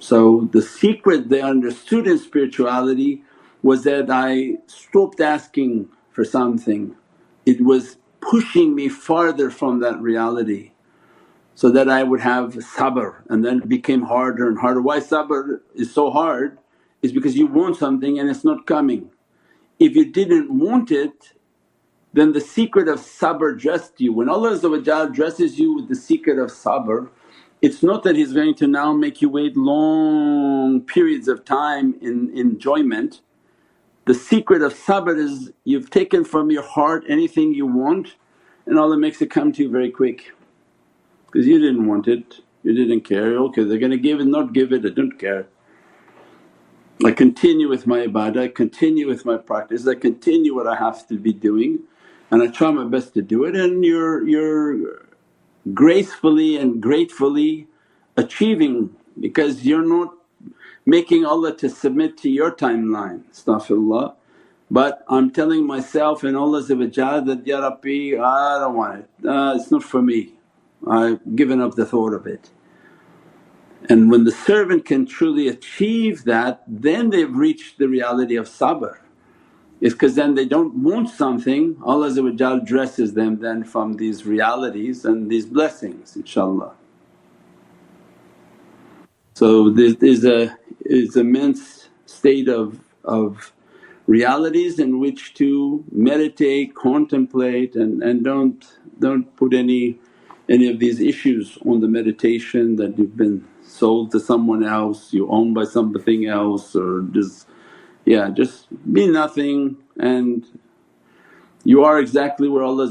So 0.00 0.48
the 0.52 0.62
secret 0.62 1.30
they 1.30 1.42
understood 1.42 2.06
in 2.08 2.18
spirituality 2.18 3.24
was 3.62 3.84
that 3.84 4.10
I 4.10 4.58
stopped 4.68 5.20
asking 5.20 5.90
for 6.12 6.24
something, 6.24 6.96
it 7.46 7.62
was 7.62 7.98
pushing 8.22 8.74
me 8.76 8.88
farther 8.90 9.50
from 9.50 9.80
that 9.80 10.00
reality 10.00 10.72
so 11.54 11.70
that 11.70 11.88
I 11.88 12.02
would 12.02 12.20
have 12.20 12.54
sabr 12.54 13.22
and 13.28 13.44
then 13.44 13.58
it 13.58 13.68
became 13.68 14.02
harder 14.02 14.48
and 14.48 14.58
harder. 14.58 14.82
Why 14.82 15.00
sabr 15.00 15.60
is 15.74 15.92
so 15.94 16.10
hard 16.10 16.58
is 17.02 17.12
because 17.12 17.36
you 17.36 17.46
want 17.46 17.76
something 17.76 18.18
and 18.18 18.28
it's 18.28 18.44
not 18.44 18.66
coming. 18.66 19.10
If 19.78 19.96
you 19.96 20.10
didn't 20.12 20.50
want 20.56 20.90
it 20.90 21.32
then 22.12 22.32
the 22.32 22.40
secret 22.40 22.88
of 22.88 23.00
sabr 23.00 23.58
dressed 23.58 24.00
you. 24.00 24.12
When 24.12 24.28
Allah 24.28 24.58
dresses 25.12 25.58
you 25.58 25.74
with 25.76 25.88
the 25.88 25.96
secret 25.96 26.38
of 26.38 26.50
sabr 26.50 27.10
it's 27.62 27.82
not 27.82 28.02
that 28.04 28.16
He's 28.16 28.32
going 28.34 28.56
to 28.56 28.66
now 28.66 28.92
make 28.92 29.22
you 29.22 29.30
wait 29.30 29.56
long 29.56 30.82
periods 30.82 31.28
of 31.28 31.44
time 31.46 31.96
in 32.02 32.36
enjoyment. 32.36 33.22
The 34.06 34.14
secret 34.14 34.62
of 34.62 34.74
sabr 34.74 35.18
is 35.18 35.52
you've 35.64 35.90
taken 35.90 36.24
from 36.24 36.50
your 36.50 36.64
heart 36.64 37.04
anything 37.08 37.54
you 37.54 37.66
want 37.66 38.16
and 38.66 38.78
Allah 38.78 38.98
makes 38.98 39.22
it 39.22 39.30
come 39.30 39.52
to 39.52 39.62
you 39.62 39.70
very 39.70 39.90
quick 39.90 40.32
because 41.34 41.48
you 41.48 41.58
didn't 41.58 41.84
want 41.88 42.06
it, 42.06 42.36
you 42.62 42.72
didn't 42.72 43.00
care, 43.00 43.36
okay 43.38 43.64
they're 43.64 43.78
gonna 43.78 43.96
give 43.96 44.20
it, 44.20 44.26
not 44.26 44.52
give 44.52 44.72
it, 44.72 44.86
I 44.86 44.90
don't 44.90 45.18
care. 45.18 45.48
I 47.04 47.10
continue 47.10 47.68
with 47.68 47.88
my 47.88 48.06
ibadah, 48.06 48.42
I 48.44 48.48
continue 48.48 49.08
with 49.08 49.24
my 49.24 49.36
practice, 49.36 49.88
I 49.88 49.96
continue 49.96 50.54
what 50.54 50.68
I 50.68 50.76
have 50.76 51.08
to 51.08 51.18
be 51.18 51.32
doing 51.32 51.80
and 52.30 52.40
I 52.40 52.46
try 52.46 52.70
my 52.70 52.84
best 52.84 53.14
to 53.14 53.22
do 53.22 53.44
it 53.46 53.56
and 53.56 53.84
you're, 53.84 54.24
you're 54.28 55.06
gracefully 55.74 56.56
and 56.56 56.80
gratefully 56.80 57.66
achieving 58.16 58.90
because 59.18 59.64
you're 59.64 59.84
not 59.84 60.14
making 60.86 61.26
Allah 61.26 61.56
to 61.56 61.68
submit 61.68 62.16
to 62.18 62.30
your 62.30 62.52
timeline, 62.52 63.24
astaghfirullah. 63.32 64.14
But 64.70 65.04
I'm 65.08 65.32
telling 65.32 65.66
myself 65.66 66.22
and 66.22 66.36
Allah 66.36 66.62
that, 66.62 67.42
Ya 67.44 67.58
Rabbi 67.58 68.16
I 68.22 68.58
don't 68.60 68.76
want 68.76 69.00
it, 69.00 69.26
uh, 69.26 69.54
it's 69.56 69.72
not 69.72 69.82
for 69.82 70.00
me. 70.00 70.34
I've 70.88 71.36
given 71.36 71.60
up 71.60 71.74
the 71.74 71.86
thought 71.86 72.14
of 72.14 72.26
it. 72.26 72.50
And 73.88 74.10
when 74.10 74.24
the 74.24 74.32
servant 74.32 74.86
can 74.86 75.06
truly 75.06 75.48
achieve 75.48 76.24
that 76.24 76.62
then 76.66 77.10
they've 77.10 77.34
reached 77.34 77.78
the 77.78 77.88
reality 77.88 78.36
of 78.36 78.48
sabr. 78.48 78.98
It's 79.80 79.94
because 79.94 80.14
then 80.14 80.34
they 80.34 80.46
don't 80.46 80.76
want 80.76 81.10
something, 81.10 81.76
Allah 81.84 82.10
dresses 82.64 83.14
them 83.14 83.40
then 83.40 83.64
from 83.64 83.94
these 83.94 84.24
realities 84.24 85.04
and 85.04 85.30
these 85.30 85.46
blessings 85.46 86.16
inshaAllah. 86.16 86.72
So 89.34 89.70
this 89.70 89.96
is 89.96 90.24
a 90.24 90.56
is 90.84 91.16
immense 91.16 91.88
state 92.06 92.48
of, 92.48 92.78
of 93.04 93.52
realities 94.06 94.78
in 94.78 95.00
which 95.00 95.34
to 95.34 95.84
meditate, 95.90 96.74
contemplate 96.74 97.74
and, 97.74 98.02
and 98.02 98.24
don't, 98.24 98.64
don't 99.00 99.34
put 99.36 99.54
any 99.54 99.98
any 100.48 100.68
of 100.68 100.78
these 100.78 101.00
issues 101.00 101.58
on 101.64 101.80
the 101.80 101.88
meditation 101.88 102.76
that 102.76 102.98
you've 102.98 103.16
been 103.16 103.44
sold 103.62 104.12
to 104.12 104.20
someone 104.20 104.64
else, 104.64 105.12
you 105.12 105.28
owned 105.28 105.54
by 105.54 105.64
something 105.64 106.26
else 106.26 106.76
or 106.76 107.02
just 107.12 107.48
yeah 108.04 108.28
just 108.30 108.66
be 108.92 109.06
nothing 109.06 109.76
and 109.98 110.46
you 111.64 111.82
are 111.84 111.98
exactly 111.98 112.48
where 112.48 112.62
Allah 112.62 112.86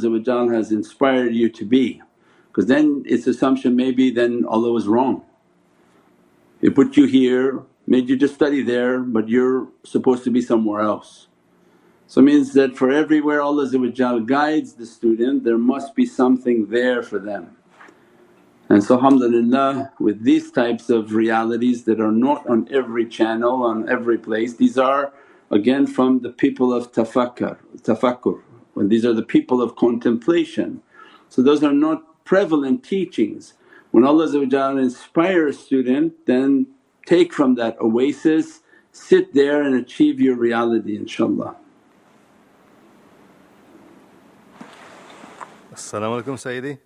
has 0.51 0.71
inspired 0.71 1.35
you 1.35 1.49
to 1.49 1.65
be 1.65 2.01
because 2.47 2.65
then 2.65 3.03
its 3.05 3.27
assumption 3.27 3.75
maybe 3.75 4.09
then 4.11 4.45
Allah 4.47 4.71
was 4.71 4.87
wrong. 4.87 5.23
He 6.61 6.69
put 6.69 6.97
you 6.97 7.05
here, 7.05 7.61
made 7.85 8.09
you 8.09 8.17
to 8.17 8.27
study 8.27 8.63
there 8.63 8.99
but 8.99 9.29
you're 9.29 9.67
supposed 9.83 10.23
to 10.23 10.31
be 10.31 10.41
somewhere 10.41 10.81
else. 10.81 11.27
So 12.13 12.21
it 12.21 12.25
means 12.25 12.53
that 12.53 12.77
for 12.77 12.91
everywhere 12.91 13.41
Allah 13.41 13.67
guides 14.19 14.73
the 14.73 14.85
student 14.85 15.43
there 15.43 15.57
must 15.57 15.95
be 15.95 16.05
something 16.05 16.67
there 16.67 17.01
for 17.01 17.17
them. 17.17 17.57
And 18.69 18.83
so 18.83 18.97
alhamdulillah 18.97 19.93
with 19.99 20.21
these 20.23 20.51
types 20.51 20.91
of 20.91 21.15
realities 21.15 21.85
that 21.85 21.99
are 21.99 22.11
not 22.11 22.47
on 22.47 22.67
every 22.71 23.07
channel, 23.07 23.63
on 23.63 23.89
every 23.89 24.19
place, 24.19 24.53
these 24.53 24.77
are 24.77 25.11
again 25.49 25.87
from 25.87 26.19
the 26.19 26.29
people 26.29 26.71
of 26.71 26.91
tafakkur, 26.91 27.57
when 28.75 28.89
these 28.89 29.05
are 29.05 29.13
the 29.13 29.23
people 29.23 29.59
of 29.59 29.75
contemplation. 29.75 30.83
So 31.29 31.41
those 31.41 31.63
are 31.63 31.73
not 31.73 32.23
prevalent 32.25 32.83
teachings. 32.83 33.55
When 33.89 34.03
Allah 34.03 34.27
inspires 34.77 35.57
a 35.57 35.59
student 35.59 36.27
then 36.27 36.67
take 37.07 37.33
from 37.33 37.55
that 37.55 37.75
oasis, 37.81 38.59
sit 38.91 39.33
there 39.33 39.63
and 39.63 39.73
achieve 39.73 40.19
your 40.19 40.35
reality 40.35 40.95
inshaAllah. 40.95 41.55
As-salamu 45.73 46.21
alaykum 46.21 46.37
Sayyidi. 46.37 46.77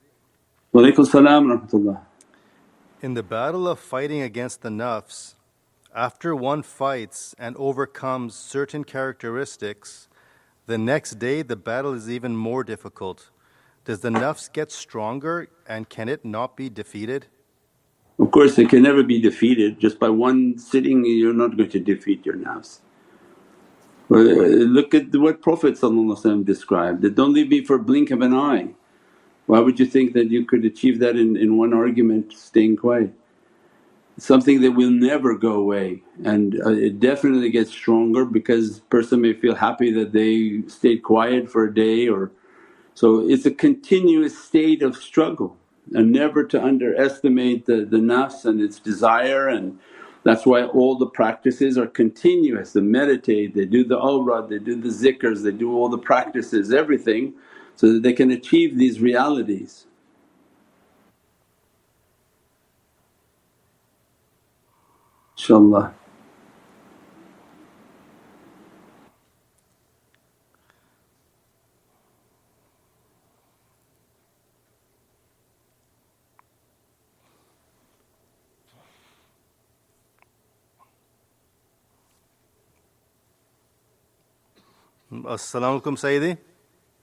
Walaykum 0.73 1.05
salam 1.05 1.45
rahmatullah. 1.47 1.99
In 3.01 3.15
the 3.15 3.23
battle 3.23 3.67
of 3.67 3.79
fighting 3.79 4.21
against 4.21 4.61
the 4.61 4.69
nafs, 4.69 5.33
after 5.93 6.33
one 6.33 6.63
fights 6.63 7.35
and 7.37 7.57
overcomes 7.57 8.33
certain 8.33 8.85
characteristics, 8.85 10.07
the 10.67 10.77
next 10.77 11.19
day 11.19 11.41
the 11.41 11.57
battle 11.57 11.93
is 11.93 12.09
even 12.09 12.37
more 12.37 12.63
difficult. 12.63 13.29
Does 13.83 13.99
the 13.99 14.09
nafs 14.09 14.49
get 14.49 14.71
stronger 14.71 15.49
and 15.67 15.89
can 15.89 16.07
it 16.07 16.23
not 16.23 16.55
be 16.55 16.69
defeated? 16.69 17.25
Of 18.19 18.31
course 18.31 18.57
it 18.57 18.69
can 18.69 18.83
never 18.83 19.03
be 19.03 19.19
defeated, 19.19 19.81
just 19.81 19.99
by 19.99 20.07
one 20.07 20.57
sitting 20.57 21.03
you're 21.03 21.33
not 21.33 21.57
going 21.57 21.69
to 21.71 21.79
defeat 21.79 22.25
your 22.25 22.35
nafs. 22.35 22.79
Look 24.09 24.93
at 24.93 25.13
what 25.15 25.41
Prophet 25.41 25.77
described, 26.45 27.01
that 27.01 27.15
don't 27.15 27.33
leave 27.33 27.49
me 27.49 27.63
for 27.63 27.77
blink 27.77 28.11
of 28.11 28.21
an 28.21 28.33
eye. 28.33 28.69
Why 29.47 29.59
would 29.59 29.79
you 29.79 29.85
think 29.85 30.13
that 30.13 30.31
you 30.31 30.45
could 30.45 30.65
achieve 30.65 30.99
that 30.99 31.15
in, 31.15 31.37
in 31.37 31.57
one 31.57 31.73
argument 31.73 32.33
staying 32.33 32.77
quiet? 32.77 33.13
Something 34.17 34.61
that 34.61 34.71
will 34.71 34.91
never 34.91 35.35
go 35.37 35.53
away 35.53 36.03
and 36.23 36.59
uh, 36.65 36.71
it 36.71 36.99
definitely 36.99 37.51
gets 37.51 37.71
stronger 37.71 38.25
because 38.25 38.79
person 38.89 39.21
may 39.21 39.33
feel 39.33 39.55
happy 39.55 39.91
that 39.93 40.11
they 40.13 40.63
stayed 40.67 41.03
quiet 41.03 41.51
for 41.51 41.65
a 41.65 41.73
day 41.73 42.07
or… 42.09 42.31
so 42.95 43.29
it's 43.29 43.45
a 43.45 43.51
continuous 43.51 44.37
state 44.37 44.81
of 44.83 44.97
struggle 44.97 45.57
and 45.93 46.11
never 46.11 46.43
to 46.45 46.63
underestimate 46.63 47.65
the, 47.67 47.85
the 47.85 47.97
nafs 47.97 48.45
and 48.45 48.61
its 48.61 48.79
desire 48.79 49.47
and 49.47 49.79
That's 50.23 50.45
why 50.45 50.65
all 50.65 50.97
the 50.97 51.07
practices 51.07 51.77
are 51.77 51.87
continuous, 51.87 52.73
they 52.73 52.81
meditate, 52.81 53.55
they 53.55 53.65
do 53.65 53.83
the 53.85 53.97
awrad, 53.99 54.49
they 54.49 54.59
do 54.59 54.75
the 54.79 54.89
zikrs, 54.89 55.43
they 55.43 55.51
do 55.51 55.73
all 55.75 55.89
the 55.89 55.97
practices, 55.97 56.73
everything 56.73 57.33
so 57.75 57.93
that 57.93 58.03
they 58.03 58.13
can 58.13 58.31
achieve 58.31 58.77
these 58.77 58.99
realities. 59.01 59.87
InshaAllah. 65.37 65.93
As-salamu 85.27 85.81
alaykum 85.81 85.97
Sayyidi. 85.97 86.37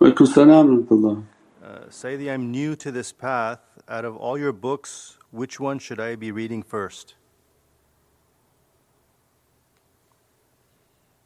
Walaykum 0.00 0.26
salam 0.26 0.86
rahmatullah. 0.86 1.24
Uh, 1.62 1.78
Sayyidi, 1.90 2.32
I'm 2.32 2.50
new 2.50 2.74
to 2.74 2.90
this 2.90 3.12
path. 3.12 3.60
Out 3.86 4.06
of 4.06 4.16
all 4.16 4.38
your 4.38 4.52
books, 4.52 5.18
which 5.30 5.60
one 5.60 5.78
should 5.78 6.00
I 6.00 6.16
be 6.16 6.32
reading 6.32 6.62
first? 6.62 7.16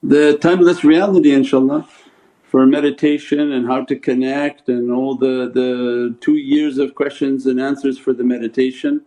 The 0.03 0.39
timeless 0.39 0.83
reality 0.83 1.31
inshaAllah 1.31 1.87
for 2.43 2.67
meditation 2.67 3.53
and 3.53 3.69
how 3.69 3.85
to 3.85 3.95
connect 3.95 4.69
and 4.69 4.91
all 4.91 5.15
the, 5.15 5.51
the 5.55 6.17
two 6.21 6.37
years 6.37 6.79
of 6.79 6.97
questions 6.97 7.47
and 7.47 7.61
answers 7.61 7.97
for 7.97 8.13
the 8.13 8.25
meditation 8.25 9.03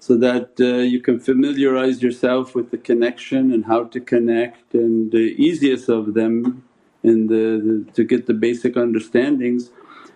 so 0.00 0.18
that 0.18 0.50
uh, 0.60 0.82
you 0.82 1.00
can 1.00 1.18
familiarize 1.18 2.02
yourself 2.02 2.54
with 2.54 2.70
the 2.70 2.78
connection 2.78 3.52
and 3.52 3.64
how 3.64 3.84
to 3.84 4.00
connect 4.00 4.74
and 4.74 5.12
the 5.12 5.34
easiest 5.38 5.88
of 5.88 6.12
them 6.12 6.64
and 7.02 7.28
the, 7.28 7.84
the, 7.86 7.92
to 7.92 8.04
get 8.04 8.26
the 8.26 8.34
basic 8.34 8.76
understandings 8.76 9.70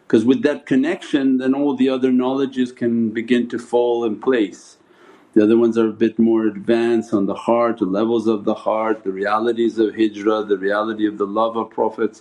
because 0.06 0.24
with 0.24 0.42
that 0.42 0.66
connection 0.66 1.38
then 1.38 1.54
all 1.54 1.74
the 1.74 1.88
other 1.88 2.12
knowledges 2.12 2.72
can 2.72 3.10
begin 3.10 3.48
to 3.48 3.58
fall 3.58 4.04
in 4.04 4.20
place. 4.20 4.78
The 5.34 5.42
other 5.42 5.58
ones 5.58 5.76
are 5.76 5.88
a 5.88 5.92
bit 5.92 6.18
more 6.18 6.46
advanced 6.46 7.12
on 7.12 7.26
the 7.26 7.34
heart, 7.34 7.78
the 7.78 7.84
levels 7.84 8.26
of 8.26 8.44
the 8.44 8.54
heart, 8.54 9.04
the 9.04 9.12
realities 9.12 9.78
of 9.78 9.94
hijrah, 9.94 10.44
the 10.44 10.56
reality 10.56 11.06
of 11.06 11.18
the 11.18 11.26
love 11.26 11.56
of 11.56 11.70
Prophet 11.70 12.16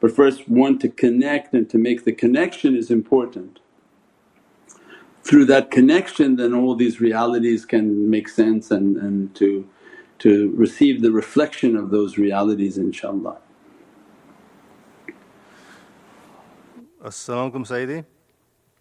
but 0.00 0.12
first 0.14 0.48
one 0.48 0.78
to 0.80 0.88
connect 0.88 1.54
and 1.54 1.70
to 1.70 1.78
make 1.78 2.04
the 2.04 2.12
connection 2.12 2.76
is 2.76 2.90
important. 2.90 3.60
Through 5.22 5.46
that 5.46 5.70
connection 5.70 6.36
then 6.36 6.54
all 6.54 6.74
these 6.74 7.00
realities 7.00 7.64
can 7.64 8.10
make 8.10 8.28
sense 8.28 8.70
and, 8.70 8.96
and 8.96 9.34
to, 9.36 9.68
to 10.20 10.52
receive 10.56 11.02
the 11.02 11.12
reflection 11.12 11.76
of 11.76 11.90
those 11.90 12.18
realities 12.18 12.78
inshaAllah. 12.78 13.38
As-salamu 17.04 17.52
alaykum 17.52 17.66
Sayyidi. 17.66 18.04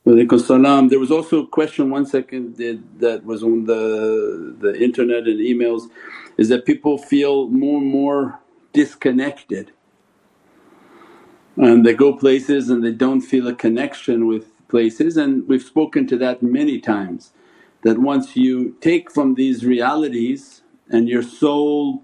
Walaykum 0.05 0.39
salam. 0.39 0.87
There 0.87 0.99
was 0.99 1.11
also 1.11 1.43
a 1.43 1.47
question 1.47 1.89
one 1.89 2.05
second 2.05 2.57
that, 2.57 2.79
that 2.99 3.25
was 3.25 3.43
on 3.43 3.65
the, 3.65 4.55
the 4.59 4.79
internet 4.79 5.27
and 5.27 5.39
emails 5.39 5.89
is 6.37 6.49
that 6.49 6.65
people 6.65 6.97
feel 6.97 7.47
more 7.49 7.81
and 7.81 7.91
more 7.91 8.39
disconnected 8.71 9.71
and 11.57 11.85
they 11.85 11.93
go 11.93 12.13
places 12.13 12.69
and 12.69 12.83
they 12.83 12.91
don't 12.91 13.21
feel 13.21 13.47
a 13.47 13.55
connection 13.55 14.27
with 14.27 14.45
places 14.67 15.17
and 15.17 15.47
we've 15.47 15.63
spoken 15.63 16.05
to 16.07 16.17
that 16.17 16.43
many 16.43 16.79
times 16.79 17.31
that 17.83 17.97
once 17.97 18.35
you 18.35 18.75
take 18.81 19.11
from 19.11 19.35
these 19.35 19.65
realities 19.65 20.61
and 20.89 21.09
your 21.09 21.23
soul 21.23 22.03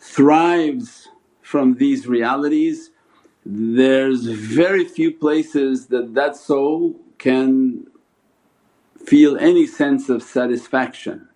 thrives 0.00 1.08
from 1.42 1.74
these 1.76 2.06
realities 2.06 2.90
there's 3.46 4.26
very 4.26 4.84
few 4.86 5.12
places 5.12 5.86
that 5.88 6.14
that 6.14 6.36
soul 6.36 6.96
can 7.18 7.86
feel 9.06 9.36
any 9.38 9.66
sense 9.66 10.08
of 10.08 10.22
satisfaction. 10.22 11.28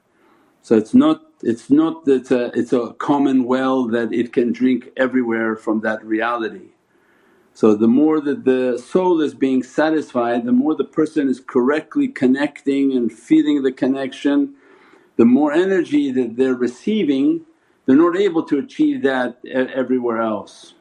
So 0.62 0.76
it's 0.76 0.94
not 0.94 1.22
it's 1.42 1.70
not 1.70 2.06
that 2.06 2.30
a, 2.30 2.46
it's 2.58 2.72
a 2.72 2.94
common 2.94 3.44
well 3.44 3.86
that 3.88 4.12
it 4.12 4.32
can 4.32 4.52
drink 4.52 4.90
everywhere 4.96 5.56
from 5.56 5.80
that 5.82 6.04
reality. 6.04 6.70
So 7.54 7.74
the 7.74 7.88
more 7.88 8.20
that 8.20 8.44
the 8.44 8.78
soul 8.78 9.20
is 9.22 9.34
being 9.34 9.62
satisfied, 9.62 10.44
the 10.46 10.52
more 10.52 10.74
the 10.76 10.84
person 10.84 11.28
is 11.28 11.40
correctly 11.40 12.08
connecting 12.08 12.92
and 12.92 13.12
feeling 13.12 13.62
the 13.62 13.72
connection, 13.72 14.54
the 15.20 15.26
more 15.26 15.52
energy 15.52 16.10
that 16.10 16.36
they're 16.38 16.54
receiving, 16.54 17.44
they're 17.84 18.02
not 18.06 18.16
able 18.16 18.42
to 18.42 18.56
achieve 18.56 19.02
that 19.02 19.36
everywhere 19.44 20.18
else. 20.18 20.72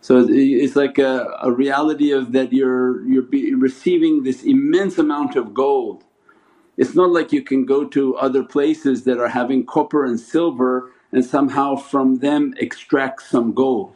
So 0.00 0.26
it's 0.28 0.74
like 0.74 0.98
a, 0.98 1.38
a 1.40 1.52
reality 1.52 2.10
of 2.10 2.32
that 2.32 2.52
you're, 2.52 3.06
you're 3.08 3.28
receiving 3.56 4.24
this 4.24 4.42
immense 4.42 4.98
amount 4.98 5.36
of 5.36 5.54
gold. 5.54 6.02
It's 6.76 6.96
not 6.96 7.10
like 7.10 7.32
you 7.32 7.44
can 7.44 7.64
go 7.64 7.84
to 7.84 8.16
other 8.16 8.42
places 8.42 9.04
that 9.04 9.20
are 9.20 9.28
having 9.28 9.64
copper 9.64 10.04
and 10.04 10.18
silver 10.18 10.90
and 11.12 11.24
somehow 11.24 11.76
from 11.76 12.18
them 12.18 12.54
extract 12.56 13.22
some 13.22 13.52
gold. 13.52 13.94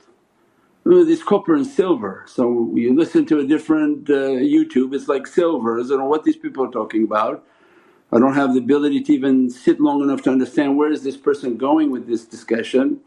This 0.85 1.24
copper 1.24 1.57
and 1.57 1.66
silver, 1.66 2.24
so 2.28 2.70
you 2.74 2.94
listen 2.94 3.26
to 3.26 3.40
a 3.40 3.44
different 3.44 4.09
uh, 4.09 4.38
YouTube 4.55 4.94
it's 4.94 5.09
like 5.09 5.26
silver, 5.26 5.81
I 5.81 5.83
don't 5.83 5.98
know 5.98 6.07
what 6.07 6.22
these 6.22 6.37
people 6.37 6.64
are 6.64 6.70
talking 6.70 7.02
about. 7.02 7.44
I 8.12 8.18
don't 8.20 8.35
have 8.35 8.55
the 8.55 8.61
ability 8.61 9.03
to 9.03 9.14
even 9.14 9.51
sit 9.51 9.81
long 9.81 10.03
enough 10.03 10.22
to 10.25 10.31
understand 10.33 10.77
where 10.79 10.92
is 10.92 11.05
this 11.05 11.16
person 11.16 11.57
going 11.59 11.90
with 11.92 12.09
this 12.09 12.25
discussion 12.27 13.01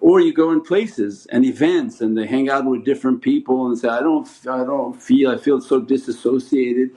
or 0.00 0.20
you 0.20 0.32
go 0.34 0.52
in 0.52 0.62
places 0.62 1.26
and 1.32 1.44
events 1.44 2.00
and 2.00 2.18
they 2.18 2.26
hang 2.26 2.50
out 2.50 2.66
with 2.66 2.84
different 2.84 3.22
people 3.22 3.68
and 3.68 3.78
say, 3.78 3.88
I 3.88 4.00
don't, 4.00 4.28
I 4.50 4.64
don't 4.64 5.00
feel, 5.02 5.30
I 5.30 5.38
feel 5.38 5.60
so 5.60 5.80
disassociated. 5.80 6.90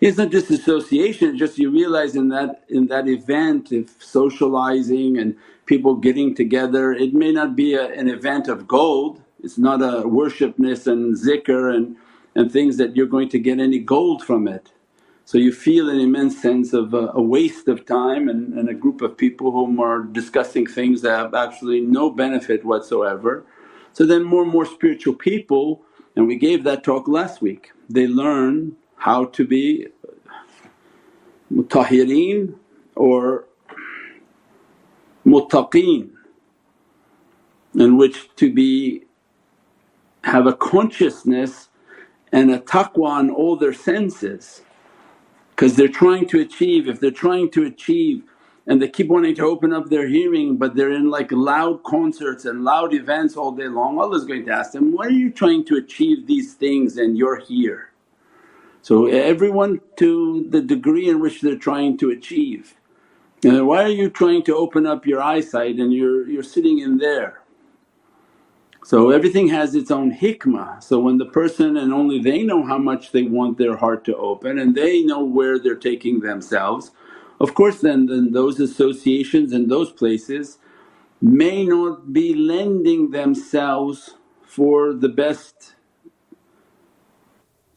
It's 0.00 0.18
not 0.18 0.30
disassociation, 0.30 1.38
just 1.38 1.58
you 1.58 1.70
realize 1.70 2.16
in 2.16 2.28
that 2.30 2.64
in 2.68 2.88
that 2.88 3.08
event 3.08 3.72
if 3.72 4.02
socializing 4.02 5.18
and 5.18 5.36
people 5.66 5.96
getting 5.96 6.34
together 6.34 6.92
it 6.92 7.14
may 7.14 7.32
not 7.32 7.56
be 7.56 7.74
a, 7.74 7.86
an 7.92 8.08
event 8.08 8.48
of 8.48 8.68
gold, 8.68 9.22
it's 9.42 9.58
not 9.58 9.82
a 9.82 10.04
worshipness 10.06 10.86
and 10.86 11.16
zikr 11.16 11.74
and, 11.74 11.96
and 12.36 12.52
things 12.52 12.78
that 12.78 12.96
you're 12.96 13.06
going 13.06 13.28
to 13.30 13.38
get 13.40 13.60
any 13.60 13.78
gold 13.80 14.24
from 14.24 14.48
it. 14.48 14.72
So 15.30 15.38
you 15.38 15.52
feel 15.52 15.88
an 15.88 16.00
immense 16.00 16.42
sense 16.42 16.72
of 16.72 16.92
a, 16.92 17.12
a 17.14 17.22
waste 17.22 17.68
of 17.68 17.86
time 17.86 18.28
and, 18.28 18.52
and, 18.52 18.68
a 18.68 18.74
group 18.74 19.00
of 19.00 19.16
people 19.16 19.52
whom 19.52 19.78
are 19.78 20.02
discussing 20.02 20.66
things 20.66 21.02
that 21.02 21.16
have 21.16 21.34
absolutely 21.34 21.82
no 21.82 22.10
benefit 22.10 22.64
whatsoever. 22.64 23.44
So 23.92 24.04
then 24.04 24.24
more 24.24 24.42
and 24.42 24.50
more 24.50 24.66
spiritual 24.66 25.14
people 25.14 25.82
and 26.16 26.26
we 26.26 26.34
gave 26.34 26.64
that 26.64 26.82
talk 26.82 27.06
last 27.06 27.40
week, 27.40 27.70
they 27.88 28.08
learn 28.08 28.74
how 28.96 29.26
to 29.26 29.46
be 29.46 29.86
mutahireen 31.54 32.56
or 32.96 33.44
muttaqeen 35.24 36.10
in 37.76 37.96
which 37.96 38.34
to 38.34 38.52
be 38.52 39.04
have 40.24 40.48
a 40.48 40.54
consciousness 40.54 41.68
and 42.32 42.50
a 42.50 42.58
taqwa 42.58 43.06
on 43.06 43.30
all 43.30 43.54
their 43.54 43.72
senses 43.72 44.62
because 45.60 45.76
they're 45.76 45.88
trying 45.88 46.26
to 46.26 46.40
achieve. 46.40 46.88
If 46.88 47.00
they're 47.00 47.10
trying 47.10 47.50
to 47.50 47.66
achieve 47.66 48.22
and 48.66 48.80
they 48.80 48.88
keep 48.88 49.08
wanting 49.08 49.34
to 49.34 49.44
open 49.44 49.74
up 49.74 49.90
their 49.90 50.08
hearing 50.08 50.56
but 50.56 50.74
they're 50.74 50.90
in 50.90 51.10
like 51.10 51.30
loud 51.30 51.82
concerts 51.82 52.46
and 52.46 52.64
loud 52.64 52.94
events 52.94 53.36
all 53.36 53.52
day 53.52 53.68
long, 53.68 53.98
Allah's 53.98 54.24
going 54.24 54.46
to 54.46 54.52
ask 54.52 54.72
them, 54.72 54.90
why 54.94 55.08
are 55.08 55.10
you 55.10 55.30
trying 55.30 55.66
to 55.66 55.76
achieve 55.76 56.26
these 56.26 56.54
things 56.54 56.96
and 56.96 57.18
you're 57.18 57.40
here? 57.40 57.90
So 58.80 59.04
everyone 59.08 59.82
to 59.96 60.46
the 60.48 60.62
degree 60.62 61.10
in 61.10 61.20
which 61.20 61.42
they're 61.42 61.56
trying 61.56 61.98
to 61.98 62.08
achieve. 62.08 62.76
And 63.44 63.66
why 63.66 63.82
are 63.82 63.88
you 63.88 64.08
trying 64.08 64.42
to 64.44 64.56
open 64.56 64.86
up 64.86 65.04
your 65.04 65.20
eyesight 65.20 65.76
and 65.76 65.92
you're, 65.92 66.26
you're 66.26 66.42
sitting 66.42 66.78
in 66.78 66.96
there? 66.96 67.39
So 68.84 69.10
everything 69.10 69.48
has 69.48 69.74
its 69.74 69.90
own 69.90 70.12
hikmah. 70.16 70.82
So 70.82 71.00
when 71.00 71.18
the 71.18 71.26
person 71.26 71.76
and 71.76 71.92
only 71.92 72.18
they 72.20 72.42
know 72.42 72.64
how 72.64 72.78
much 72.78 73.12
they 73.12 73.22
want 73.22 73.58
their 73.58 73.76
heart 73.76 74.04
to 74.06 74.16
open 74.16 74.58
and 74.58 74.74
they 74.74 75.02
know 75.02 75.22
where 75.24 75.58
they're 75.58 75.76
taking 75.76 76.20
themselves, 76.20 76.90
of 77.40 77.54
course 77.54 77.80
then, 77.80 78.06
then 78.06 78.32
those 78.32 78.58
associations 78.60 79.52
and 79.52 79.70
those 79.70 79.92
places 79.92 80.58
may 81.22 81.64
not 81.64 82.12
be 82.12 82.34
lending 82.34 83.10
themselves 83.10 84.16
for 84.42 84.94
the 84.94 85.08
best 85.08 85.74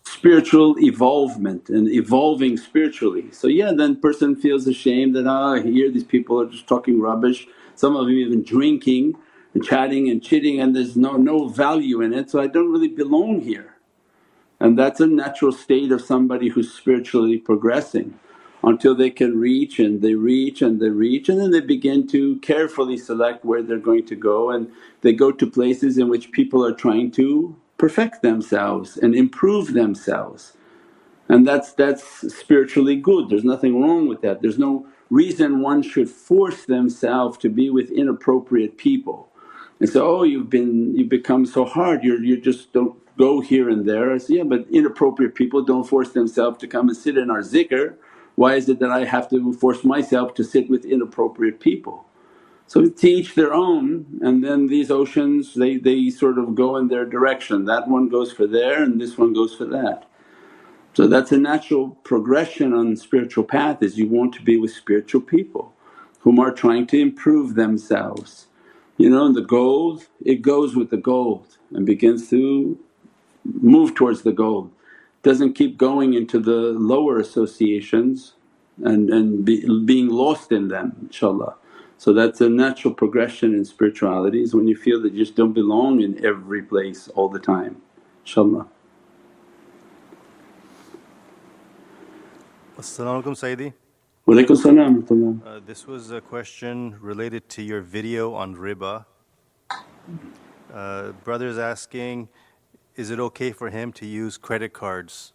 spiritual 0.06 0.76
evolvement 0.80 1.70
and 1.70 1.90
evolving 1.90 2.58
spiritually. 2.58 3.32
So 3.32 3.48
yeah 3.48 3.72
then 3.76 4.00
person 4.02 4.36
feels 4.36 4.68
ashamed 4.68 5.16
that, 5.16 5.28
ah 5.28 5.56
here 5.56 5.92
these 5.92 6.04
people 6.06 6.40
are 6.42 6.48
just 6.48 6.68
talking 6.68 7.02
rubbish, 7.02 7.48
some 7.76 7.96
of 7.96 8.06
them 8.08 8.16
even 8.16 8.44
drinking 8.44 9.16
chatting 9.62 10.10
and 10.10 10.24
chitting 10.24 10.60
and 10.62 10.76
there's 10.76 10.96
no, 10.98 11.18
no 11.18 11.48
value 11.48 12.02
in 12.02 12.14
it 12.14 12.30
so 12.32 12.42
I 12.42 12.48
don't 12.48 12.72
really 12.72 12.88
belong 12.90 13.42
here. 13.42 13.76
And 14.60 14.80
that's 14.80 15.02
a 15.02 15.08
natural 15.08 15.52
state 15.54 15.92
of 15.92 16.02
somebody 16.02 16.50
who's 16.50 16.74
spiritually 16.74 17.38
progressing. 17.40 18.16
until 18.64 18.96
they 18.96 19.12
can 19.12 19.40
reach 19.40 19.80
and 19.80 20.02
they 20.02 20.16
reach 20.16 20.62
and 20.62 20.82
they 20.82 20.90
reach 20.90 21.30
and 21.30 21.40
then 21.40 21.52
they 21.52 21.62
begin 21.62 22.08
to 22.08 22.38
carefully 22.42 22.98
select 22.98 23.46
where 23.46 23.64
they're 23.64 23.80
going 23.80 24.06
to 24.08 24.16
go 24.16 24.52
and 24.52 24.72
they 25.02 25.14
go 25.14 25.32
to 25.32 25.50
places 25.50 25.98
in 25.98 26.10
which 26.10 26.32
people 26.32 26.66
are 26.66 26.74
trying 26.74 27.12
to 27.12 27.56
perfect 27.78 28.22
themselves 28.24 28.98
and 28.98 29.16
improve 29.16 29.74
themselves. 29.74 30.54
And 31.30 31.48
that's, 31.48 31.74
that's 31.74 32.04
spiritually 32.36 32.98
good, 32.98 33.30
there's 33.30 33.46
nothing 33.46 33.82
wrong 33.82 34.08
with 34.08 34.22
that. 34.22 34.42
There's 34.42 34.60
no 34.60 34.88
reason 35.10 35.62
one 35.62 35.84
should 35.84 36.10
force 36.10 36.66
themselves 36.66 37.38
to 37.40 37.50
be 37.50 37.70
with 37.70 37.92
inappropriate 37.92 38.78
people 38.78 39.30
and 39.84 39.92
say, 39.92 40.00
oh 40.00 40.24
you've 40.24 40.50
been 40.50 40.96
you've 40.96 41.10
become 41.10 41.46
so 41.46 41.66
hard 41.66 42.06
you're 42.06 42.24
you 42.24 42.40
just 42.40 42.72
don't 42.72 42.96
go 43.18 43.42
here 43.42 43.70
and 43.70 43.86
there. 43.86 44.14
I 44.14 44.18
say, 44.18 44.36
yeah 44.36 44.44
but 44.44 44.66
inappropriate 44.72 45.36
people 45.36 45.62
don't 45.62 45.84
force 45.84 46.14
themselves 46.14 46.58
to 46.60 46.68
come 46.68 46.88
and 46.88 46.96
sit 46.98 47.18
in 47.18 47.30
our 47.30 47.42
zikr. 47.42 47.96
Why 48.36 48.56
is 48.56 48.70
it 48.70 48.80
that 48.80 48.92
I 48.92 49.04
have 49.04 49.30
to 49.32 49.52
force 49.52 49.84
myself 49.84 50.36
to 50.36 50.44
sit 50.46 50.70
with 50.70 50.86
inappropriate 50.86 51.60
people? 51.60 52.06
So 52.66 52.88
to 52.88 53.10
each 53.10 53.36
their 53.36 53.54
own 53.54 54.06
and 54.22 54.42
then 54.42 54.68
these 54.68 54.90
oceans 54.90 55.54
they, 55.54 55.76
they 55.76 56.10
sort 56.10 56.38
of 56.38 56.56
go 56.56 56.78
in 56.78 56.88
their 56.88 57.06
direction, 57.06 57.66
that 57.66 57.90
one 57.90 58.08
goes 58.08 58.32
for 58.32 58.48
there 58.48 58.84
and 58.84 59.02
this 59.02 59.18
one 59.18 59.34
goes 59.34 59.54
for 59.54 59.66
that. 59.66 60.06
So 60.94 61.08
that's 61.08 61.34
a 61.34 61.38
natural 61.38 61.90
progression 62.06 62.74
on 62.74 62.96
spiritual 62.96 63.44
path 63.44 63.84
is 63.84 63.98
you 63.98 64.08
want 64.08 64.34
to 64.36 64.42
be 64.44 64.56
with 64.56 64.72
spiritual 64.72 65.22
people 65.22 65.74
whom 66.20 66.40
are 66.40 66.54
trying 66.54 66.88
to 66.88 67.02
improve 67.02 67.56
themselves. 67.56 68.48
You 69.04 69.10
know 69.10 69.34
the 69.34 69.42
gold 69.42 70.08
it 70.24 70.42
goes 70.42 70.78
with 70.78 70.90
the 70.90 71.02
gold 71.12 71.58
and 71.74 71.86
begins 71.86 72.30
to 72.30 72.80
move 73.44 73.96
towards 73.96 74.22
the 74.22 74.32
gold, 74.32 74.72
doesn't 75.24 75.56
keep 75.56 75.78
going 75.78 76.14
into 76.14 76.40
the 76.40 76.62
lower 76.94 77.20
associations 77.20 78.36
and, 78.82 79.10
and 79.10 79.44
be, 79.44 79.68
being 79.84 80.08
lost 80.08 80.54
in 80.54 80.70
them 80.70 81.10
inshaAllah. 81.10 81.56
So 81.98 82.14
that's 82.14 82.40
a 82.40 82.48
natural 82.48 82.94
progression 82.94 83.54
in 83.54 83.66
spirituality 83.66 84.42
is 84.42 84.56
when 84.56 84.70
you 84.70 84.78
feel 84.78 85.02
that 85.02 85.12
you 85.12 85.20
just 85.26 85.36
don't 85.36 85.52
belong 85.52 86.00
in 86.00 86.26
every 86.26 86.62
place 86.62 87.10
all 87.10 87.28
the 87.28 87.40
time 87.40 87.82
inshaAllah. 88.26 88.66
As-salamu 92.80 93.36
Sayyidi. 93.36 93.74
Walaikum 94.26 94.56
salam 94.56 95.44
uh, 95.46 95.60
This 95.66 95.86
was 95.86 96.12
a 96.12 96.22
question 96.22 96.96
related 97.02 97.50
to 97.50 97.62
your 97.62 97.82
video 97.82 98.34
on 98.34 98.56
riba. 98.56 99.04
Uh, 100.74 101.12
brother's 101.26 101.58
asking, 101.58 102.30
is 102.96 103.10
it 103.10 103.20
okay 103.20 103.52
for 103.52 103.70
him 103.70 103.92
to 103.92 104.06
use 104.06 104.38
credit 104.38 104.72
cards? 104.72 105.34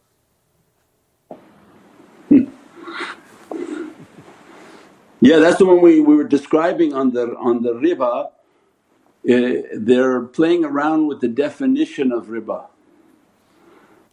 Yeah, 5.21 5.39
that's 5.41 5.59
the 5.59 5.67
one 5.67 5.83
we, 5.83 6.01
we 6.01 6.15
were 6.15 6.23
describing 6.23 6.95
on 6.95 7.11
the 7.11 7.35
on 7.39 7.63
the 7.63 7.75
riba. 7.75 8.27
Uh, 9.29 9.67
they're 9.75 10.21
playing 10.23 10.65
around 10.65 11.09
with 11.09 11.21
the 11.21 11.27
definition 11.27 12.13
of 12.13 12.27
riba, 12.27 12.69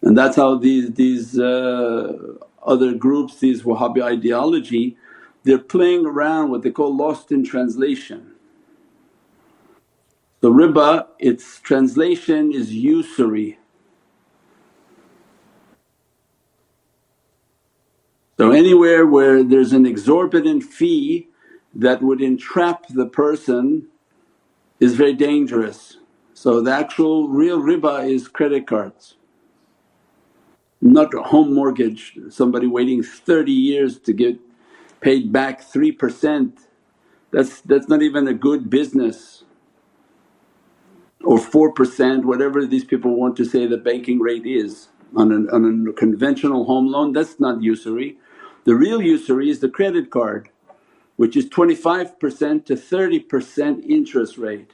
and 0.01 0.17
that's 0.17 0.35
how 0.35 0.55
these 0.55 0.91
these 0.93 1.37
uh, 1.37 2.33
other 2.65 2.93
groups, 2.93 3.39
these 3.39 3.63
Wahhabi 3.63 4.01
ideology, 4.01 4.97
they're 5.43 5.57
playing 5.57 6.05
around 6.05 6.49
what 6.49 6.63
they 6.63 6.71
call 6.71 6.95
lost 6.95 7.31
in 7.31 7.43
translation. 7.43 8.31
So 10.41 10.51
riba, 10.51 11.07
its 11.19 11.59
translation 11.59 12.51
is 12.51 12.73
usury. 12.73 13.59
So 18.37 18.51
anywhere 18.51 19.05
where 19.05 19.43
there's 19.43 19.73
an 19.73 19.85
exorbitant 19.85 20.63
fee 20.63 21.29
that 21.73 22.01
would 22.01 22.21
entrap 22.21 22.87
the 22.89 23.05
person 23.05 23.87
is 24.79 24.95
very 24.95 25.13
dangerous. 25.13 25.97
So 26.33 26.61
the 26.61 26.71
actual 26.71 27.29
real 27.29 27.59
riba 27.59 28.09
is 28.09 28.27
credit 28.27 28.67
cards, 28.67 29.15
not 30.85 31.13
a 31.15 31.23
home 31.23 31.55
mortgage. 31.55 32.17
Somebody 32.29 32.67
waiting 32.67 33.03
30 33.03 33.51
years 33.51 33.99
to 34.01 34.13
get 34.13 34.39
paid 35.01 35.33
back 35.33 35.61
3%, 35.63 36.53
that's, 37.31 37.61
that's 37.61 37.89
not 37.89 38.01
even 38.03 38.27
a 38.27 38.33
good 38.33 38.69
business 38.69 39.43
or 41.23 41.37
4% 41.39 42.25
whatever 42.25 42.65
these 42.65 42.85
people 42.85 43.15
want 43.15 43.35
to 43.37 43.45
say 43.45 43.67
the 43.67 43.77
banking 43.77 44.19
rate 44.19 44.45
is 44.45 44.89
on, 45.15 45.31
an, 45.31 45.49
on 45.51 45.87
a 45.89 45.93
conventional 45.93 46.65
home 46.65 46.87
loan 46.87 47.13
that's 47.13 47.39
not 47.39 47.63
usury. 47.63 48.17
The 48.65 48.75
real 48.75 49.01
usury 49.01 49.49
is 49.49 49.59
the 49.61 49.69
credit 49.69 50.11
card 50.11 50.49
which 51.17 51.37
is 51.37 51.47
25% 51.47 52.65
to 52.65 52.75
30% 52.75 53.85
interest 53.85 54.37
rate. 54.37 54.71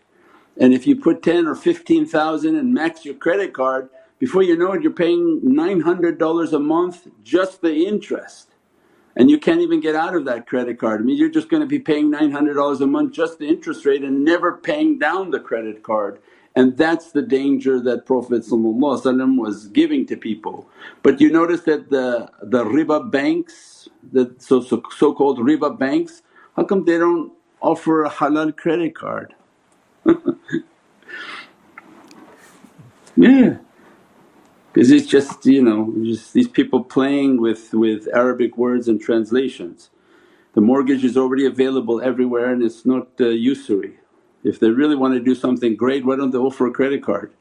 And 0.57 0.73
if 0.73 0.87
you 0.87 0.95
put 0.95 1.23
10 1.23 1.47
or 1.47 1.55
15,000 1.55 2.55
and 2.55 2.73
max 2.73 3.05
your 3.05 3.15
credit 3.15 3.53
card 3.53 3.89
before 4.21 4.43
you 4.43 4.55
know 4.55 4.73
it 4.73 4.83
you're 4.83 4.93
paying 4.93 5.41
$900 5.43 6.53
a 6.53 6.59
month 6.59 7.07
just 7.23 7.61
the 7.61 7.87
interest 7.87 8.49
and 9.17 9.29
you 9.31 9.39
can't 9.39 9.61
even 9.61 9.81
get 9.81 9.95
out 9.95 10.15
of 10.15 10.25
that 10.25 10.47
credit 10.47 10.79
card. 10.79 11.01
I 11.01 11.03
mean 11.03 11.17
you're 11.17 11.29
just 11.39 11.49
going 11.49 11.61
to 11.61 11.67
be 11.67 11.79
paying 11.79 12.11
$900 12.11 12.81
a 12.81 12.87
month 12.87 13.13
just 13.13 13.39
the 13.39 13.47
interest 13.47 13.85
rate 13.85 14.03
and 14.03 14.23
never 14.23 14.53
paying 14.57 14.99
down 14.99 15.31
the 15.31 15.41
credit 15.41 15.83
card 15.83 16.19
and 16.55 16.77
that's 16.77 17.11
the 17.13 17.23
danger 17.23 17.81
that 17.81 18.05
Prophet 18.05 18.45
was 18.51 19.67
giving 19.69 20.05
to 20.07 20.17
people. 20.17 20.69
But 21.03 21.21
you 21.21 21.31
notice 21.31 21.61
that 21.61 21.89
the, 21.89 22.29
the 22.43 22.65
riba 22.65 23.09
banks, 23.09 23.89
the 24.13 24.35
so, 24.37 24.61
so, 24.61 24.83
so 24.97 25.13
called 25.15 25.39
riba 25.39 25.79
banks, 25.79 26.23
how 26.55 26.65
come 26.65 26.85
they 26.85 26.99
don't 26.99 27.33
offer 27.61 28.03
a 28.03 28.09
halal 28.09 28.55
credit 28.55 28.95
card? 28.95 29.33
yeah, 33.17 33.57
because 34.73 34.91
it's 34.91 35.07
just 35.07 35.45
you 35.45 35.61
know 35.63 35.93
just 36.03 36.33
these 36.33 36.47
people 36.47 36.83
playing 36.83 37.41
with, 37.41 37.73
with 37.73 38.07
Arabic 38.13 38.57
words 38.57 38.87
and 38.87 39.01
translations. 39.01 39.89
The 40.53 40.61
mortgage 40.61 41.05
is 41.05 41.17
already 41.17 41.45
available 41.45 42.01
everywhere 42.01 42.51
and 42.51 42.63
it's 42.63 42.85
not 42.85 43.07
uh, 43.21 43.29
usury. 43.29 43.99
If 44.43 44.59
they 44.59 44.69
really 44.69 44.95
want 44.95 45.13
to 45.15 45.21
do 45.21 45.35
something 45.35 45.75
great 45.75 46.05
why 46.05 46.17
don't 46.17 46.31
they 46.31 46.37
offer 46.37 46.67
a 46.67 46.71
credit 46.71 47.03
card 47.03 47.33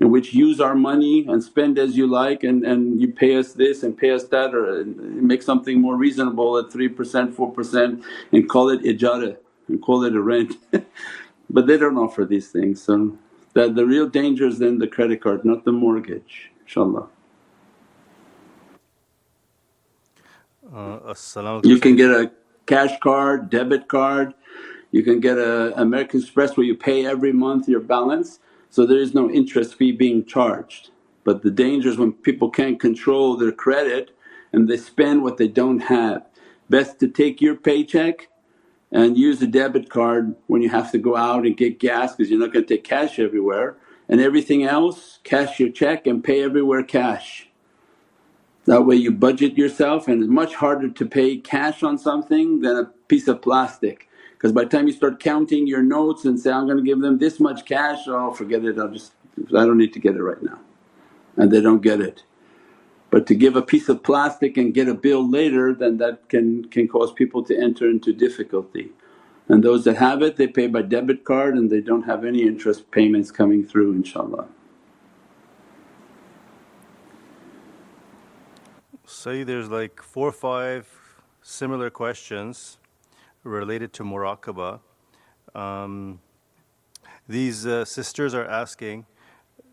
in 0.00 0.10
which 0.10 0.34
use 0.34 0.60
our 0.60 0.74
money 0.74 1.26
and 1.28 1.42
spend 1.44 1.78
as 1.78 1.96
you 1.96 2.06
like 2.08 2.44
and, 2.44 2.64
and 2.64 3.00
you 3.00 3.08
pay 3.08 3.36
us 3.36 3.54
this 3.54 3.82
and 3.84 3.96
pay 3.96 4.10
us 4.10 4.24
that 4.26 4.54
or 4.54 4.84
make 4.86 5.42
something 5.42 5.80
more 5.80 5.96
reasonable 5.96 6.58
at 6.58 6.66
3%, 6.66 6.94
4% 7.34 8.04
and 8.32 8.48
call 8.48 8.70
it 8.70 8.82
ijara 8.82 9.36
and 9.68 9.82
call 9.82 10.04
it 10.04 10.14
a 10.14 10.22
rent. 10.22 10.54
but 11.50 11.66
they 11.66 11.78
don't 11.78 11.98
offer 11.98 12.24
these 12.24 12.50
things 12.50 12.82
so 12.82 13.16
that 13.54 13.76
the 13.76 13.86
real 13.86 14.08
danger 14.08 14.46
is 14.48 14.58
then 14.60 14.78
the 14.78 14.88
credit 14.88 15.22
card 15.22 15.44
not 15.44 15.64
the 15.64 15.72
mortgage 15.72 16.51
inshaAllah. 16.66 17.08
Uh, 20.74 21.14
you 21.62 21.78
can 21.78 21.96
get 21.96 22.10
a 22.10 22.32
cash 22.66 22.98
card, 23.00 23.50
debit 23.50 23.88
card, 23.88 24.32
you 24.90 25.02
can 25.02 25.20
get 25.20 25.38
a 25.38 25.78
American 25.80 26.20
Express 26.20 26.56
where 26.56 26.66
you 26.66 26.76
pay 26.76 27.06
every 27.06 27.32
month 27.32 27.68
your 27.68 27.80
balance 27.80 28.38
so 28.70 28.86
there 28.86 28.98
is 28.98 29.14
no 29.14 29.30
interest 29.30 29.74
fee 29.74 29.92
being 29.92 30.24
charged. 30.24 30.90
But 31.24 31.42
the 31.42 31.50
danger 31.50 31.88
is 31.88 31.98
when 31.98 32.12
people 32.12 32.50
can't 32.50 32.80
control 32.80 33.36
their 33.36 33.52
credit 33.52 34.16
and 34.52 34.68
they 34.68 34.76
spend 34.76 35.22
what 35.22 35.36
they 35.38 35.48
don't 35.48 35.80
have. 35.80 36.26
Best 36.70 36.98
to 37.00 37.08
take 37.08 37.40
your 37.40 37.54
paycheck 37.54 38.28
and 38.90 39.16
use 39.16 39.40
a 39.42 39.46
debit 39.46 39.88
card 39.90 40.34
when 40.46 40.62
you 40.62 40.68
have 40.70 40.90
to 40.92 40.98
go 40.98 41.16
out 41.16 41.46
and 41.46 41.56
get 41.56 41.78
gas 41.78 42.14
because 42.14 42.30
you're 42.30 42.40
not 42.40 42.52
going 42.52 42.64
to 42.64 42.74
take 42.74 42.84
cash 42.84 43.18
everywhere 43.18 43.76
and 44.12 44.20
everything 44.20 44.62
else 44.62 45.20
cash 45.24 45.58
your 45.58 45.70
check 45.70 46.06
and 46.06 46.22
pay 46.22 46.42
everywhere 46.42 46.82
cash. 46.82 47.48
That 48.66 48.84
way 48.84 48.96
you 48.96 49.10
budget 49.10 49.56
yourself 49.56 50.06
and 50.06 50.22
it's 50.22 50.30
much 50.30 50.54
harder 50.54 50.90
to 50.90 51.06
pay 51.06 51.38
cash 51.38 51.82
on 51.82 51.96
something 51.96 52.60
than 52.60 52.76
a 52.76 52.84
piece 53.08 53.26
of 53.26 53.40
plastic 53.40 54.10
because 54.34 54.52
by 54.52 54.64
the 54.64 54.68
time 54.68 54.86
you 54.86 54.92
start 54.92 55.18
counting 55.18 55.66
your 55.66 55.82
notes 55.82 56.26
and 56.26 56.38
say, 56.38 56.52
I'm 56.52 56.66
going 56.66 56.76
to 56.76 56.84
give 56.84 57.00
them 57.00 57.16
this 57.16 57.40
much 57.40 57.64
cash, 57.64 58.00
oh 58.06 58.34
forget 58.34 58.62
it, 58.66 58.78
I'll 58.78 58.90
just 58.90 59.14
I 59.48 59.64
don't 59.64 59.78
need 59.78 59.94
to 59.94 59.98
get 59.98 60.14
it 60.14 60.22
right 60.22 60.42
now 60.42 60.58
and 61.38 61.50
they 61.50 61.62
don't 61.62 61.80
get 61.80 62.02
it. 62.02 62.22
But 63.08 63.26
to 63.28 63.34
give 63.34 63.56
a 63.56 63.62
piece 63.62 63.88
of 63.88 64.02
plastic 64.02 64.58
and 64.58 64.74
get 64.74 64.88
a 64.88 64.94
bill 64.94 65.26
later 65.26 65.72
then 65.72 65.96
that 65.96 66.28
can, 66.28 66.66
can 66.66 66.86
cause 66.86 67.14
people 67.14 67.42
to 67.44 67.58
enter 67.58 67.88
into 67.88 68.12
difficulty. 68.12 68.90
And 69.48 69.62
those 69.62 69.84
that 69.84 69.96
have 69.96 70.22
it 70.22 70.36
they 70.36 70.46
pay 70.46 70.66
by 70.66 70.82
debit 70.82 71.24
card 71.24 71.56
and 71.56 71.70
they 71.70 71.80
don't 71.80 72.04
have 72.04 72.24
any 72.24 72.42
interest 72.42 72.90
payments 72.90 73.30
coming 73.30 73.66
through 73.66 73.94
inshaAllah. 74.00 74.46
Say 79.06 79.42
there's 79.44 79.68
like 79.68 80.00
four 80.02 80.28
or 80.28 80.32
five 80.32 80.88
similar 81.42 81.90
questions 81.90 82.78
related 83.44 83.92
to 83.94 84.04
muraqabah. 84.04 84.80
Um, 85.54 86.20
these 87.28 87.66
uh, 87.66 87.84
sisters 87.84 88.34
are 88.34 88.46
asking 88.46 89.06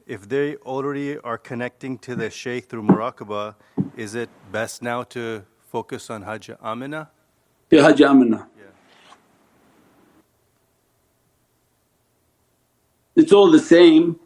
if 0.09 0.27
they 0.27 0.55
already 0.57 1.19
are 1.19 1.37
connecting 1.37 1.97
to 1.99 2.15
the 2.15 2.29
shaykh 2.31 2.67
through 2.67 2.83
muraqabah, 2.83 3.55
is 3.95 4.15
it 4.15 4.29
best 4.51 4.81
now 4.81 5.03
to 5.03 5.43
focus 5.71 6.09
on 6.09 6.23
Hajj 6.23 6.49
Amina? 6.63 7.11
Yeah, 7.69 7.83
Hajj 7.83 8.01
Amina. 8.01 8.47
It's 13.19 13.33
all 13.33 13.51
the 13.51 13.59
same 13.59 14.17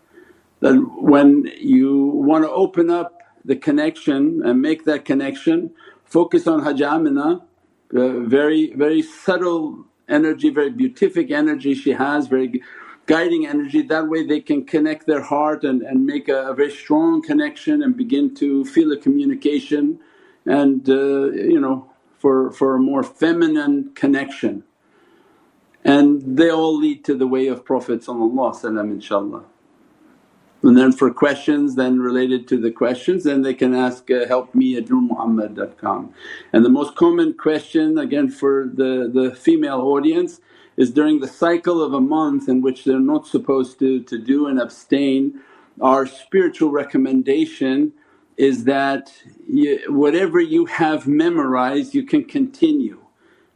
that 0.60 0.76
when 1.14 1.50
you 1.58 2.06
want 2.30 2.44
to 2.44 2.52
open 2.52 2.92
up 2.92 3.24
the 3.44 3.56
connection 3.56 4.44
and 4.46 4.62
make 4.62 4.86
that 4.86 5.04
connection, 5.04 5.72
focus 6.06 6.46
on 6.46 6.64
Hajj 6.64 6.84
Amina, 6.84 7.42
uh, 7.96 8.20
very, 8.20 8.72
very 8.76 9.02
subtle 9.02 9.86
energy, 10.08 10.52
very 10.52 10.70
beatific 10.70 11.32
energy 11.32 11.74
she 11.74 11.92
has, 11.94 12.28
very 12.28 12.62
guiding 13.08 13.48
energy. 13.48 13.82
That 13.82 14.08
way 14.10 14.28
they 14.28 14.42
can 14.42 14.64
connect 14.64 15.08
their 15.08 15.24
heart 15.24 15.64
and, 15.64 15.82
and 15.82 16.06
make 16.06 16.30
a, 16.30 16.52
a 16.52 16.54
very 16.54 16.72
strong 16.72 17.24
connection 17.24 17.82
and 17.82 17.98
begin 17.98 18.36
to 18.36 18.64
feel 18.66 18.92
a 18.92 18.98
communication 18.98 20.00
and 20.46 20.88
uh, 20.88 21.32
you 21.32 21.60
know 21.60 21.90
for, 22.20 22.52
for 22.52 22.76
a 22.76 22.80
more 22.80 23.02
feminine 23.02 23.92
connection. 23.96 24.64
And 25.84 26.38
they 26.38 26.50
all 26.50 26.78
lead 26.78 27.04
to 27.06 27.16
the 27.16 27.28
way 27.28 27.48
of 27.48 27.66
Prophet 27.66 28.02
inshaAllah. 28.02 29.44
And 30.64 30.78
then 30.78 30.94
for 30.94 31.12
questions 31.14 31.76
then 31.76 32.00
related 32.00 32.48
to 32.48 32.58
the 32.58 32.72
questions 32.72 33.26
then 33.26 33.42
they 33.42 33.54
can 33.54 33.76
ask 33.76 34.10
uh, 34.10 34.26
help 34.28 34.56
me 34.56 34.78
at 34.78 34.86
nurmuhammad.com. 34.86 36.14
And 36.54 36.64
the 36.64 36.70
most 36.70 36.96
common 36.96 37.34
question 37.34 37.98
again 37.98 38.30
for 38.30 38.70
the, 38.74 39.12
the 39.14 39.36
female 39.36 39.82
audience 39.82 40.40
is 40.78 40.90
during 40.90 41.20
the 41.20 41.28
cycle 41.28 41.84
of 41.84 41.94
a 41.94 42.00
month 42.00 42.48
in 42.48 42.62
which 42.62 42.86
they're 42.86 43.00
not 43.00 43.28
supposed 43.28 43.78
to, 43.80 44.02
to 44.04 44.18
do 44.18 44.48
and 44.48 44.60
abstain, 44.60 45.40
our 45.82 46.08
spiritual 46.08 46.72
recommendation 46.72 47.92
is 48.38 48.64
that 48.64 49.12
you, 49.48 49.80
whatever 49.90 50.40
you 50.40 50.66
have 50.66 51.08
memorized 51.08 51.94
you 51.94 52.04
can 52.04 52.24
continue 52.24 53.00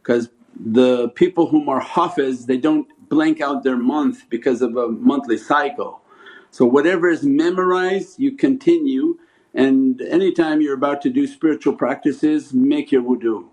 because 0.02 0.28
the 0.60 1.08
people 1.10 1.48
whom 1.48 1.68
are 1.68 1.80
hafiz 1.80 2.46
they 2.46 2.56
don't 2.58 2.88
blank 3.08 3.40
out 3.40 3.62
their 3.64 3.76
month 3.76 4.28
because 4.30 4.62
of 4.62 4.76
a 4.76 4.88
monthly 4.88 5.38
cycle. 5.38 6.02
So 6.50 6.64
whatever 6.66 7.08
is 7.08 7.24
memorized 7.24 8.18
you 8.18 8.32
continue 8.32 9.18
and 9.54 10.00
anytime 10.02 10.60
you're 10.60 10.74
about 10.74 11.02
to 11.02 11.10
do 11.10 11.26
spiritual 11.26 11.74
practices 11.74 12.52
make 12.54 12.92
your 12.92 13.02
wudu. 13.02 13.46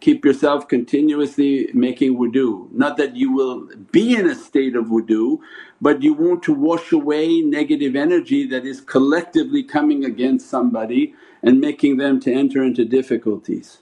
Keep 0.00 0.24
yourself 0.24 0.68
continuously 0.68 1.70
making 1.74 2.18
wudu. 2.18 2.70
Not 2.72 2.98
that 2.98 3.16
you 3.16 3.32
will 3.32 3.68
be 3.92 4.16
in 4.16 4.28
a 4.28 4.34
state 4.34 4.76
of 4.76 4.86
wudu 4.86 5.38
but 5.80 6.02
you 6.02 6.14
want 6.14 6.42
to 6.44 6.54
wash 6.54 6.92
away 6.92 7.40
negative 7.40 7.96
energy 7.96 8.46
that 8.48 8.66
is 8.66 8.80
collectively 8.80 9.62
coming 9.62 10.04
against 10.04 10.50
somebody 10.50 11.14
and 11.42 11.60
making 11.60 11.98
them 11.98 12.20
to 12.20 12.32
enter 12.32 12.62
into 12.64 12.84
difficulties. 12.84 13.78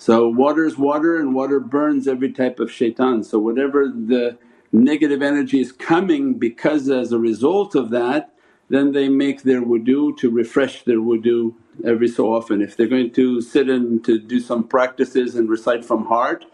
So 0.00 0.26
water 0.26 0.64
is 0.64 0.78
water 0.78 1.18
and 1.18 1.34
water 1.34 1.60
burns 1.60 2.08
every 2.08 2.32
type 2.32 2.58
of 2.58 2.72
shaitan. 2.72 3.22
So 3.22 3.38
whatever 3.38 3.86
the 3.86 4.38
negative 4.72 5.20
energy 5.20 5.60
is 5.60 5.72
coming 5.72 6.38
because 6.38 6.88
as 6.88 7.12
a 7.12 7.18
result 7.18 7.74
of 7.74 7.90
that 7.90 8.32
then 8.70 8.92
they 8.92 9.10
make 9.10 9.42
their 9.42 9.60
wudu 9.60 10.16
to 10.16 10.30
refresh 10.30 10.84
their 10.84 11.00
wudu 11.00 11.52
every 11.84 12.08
so 12.08 12.32
often. 12.32 12.62
If 12.62 12.78
they're 12.78 12.86
going 12.86 13.12
to 13.12 13.42
sit 13.42 13.68
and 13.68 14.02
to 14.04 14.18
do 14.18 14.40
some 14.40 14.66
practices 14.66 15.34
and 15.34 15.50
recite 15.50 15.84
from 15.84 16.06
heart 16.06 16.46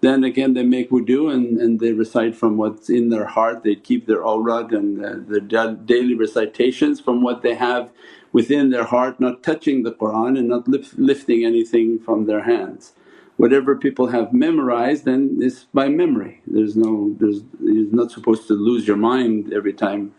then 0.00 0.22
again 0.22 0.54
they 0.54 0.62
make 0.62 0.90
wudu 0.90 1.32
and, 1.34 1.58
and 1.60 1.80
they 1.80 1.92
recite 1.92 2.36
from 2.36 2.56
what's 2.56 2.88
in 2.88 3.08
their 3.08 3.26
heart, 3.26 3.64
they 3.64 3.74
keep 3.74 4.06
their 4.06 4.22
awrad 4.22 4.70
and 4.70 5.04
uh, 5.04 5.14
their 5.26 5.74
daily 5.74 6.14
recitations 6.14 7.00
from 7.00 7.20
what 7.20 7.42
they 7.42 7.54
have 7.56 7.90
within 8.32 8.70
their 8.70 8.84
heart, 8.84 9.20
not 9.20 9.42
touching 9.42 9.82
the 9.82 9.92
Qur'an 9.92 10.36
and 10.36 10.48
not 10.48 10.68
lift, 10.68 10.98
lifting 10.98 11.44
anything 11.44 11.98
from 12.00 12.26
their 12.26 12.42
hands. 12.44 12.94
Whatever 13.38 13.76
people 13.76 14.08
have 14.08 14.32
memorized 14.32 15.04
then 15.06 15.38
is 15.40 15.66
by 15.74 15.88
memory, 15.88 16.42
there's 16.46 16.76
no… 16.76 17.16
there's 17.20 17.42
you're 17.62 17.92
not 17.94 18.10
supposed 18.12 18.48
to 18.48 18.54
lose 18.54 18.86
your 18.88 18.96
mind 18.98 19.52
every 19.52 19.72
time. 19.72 20.14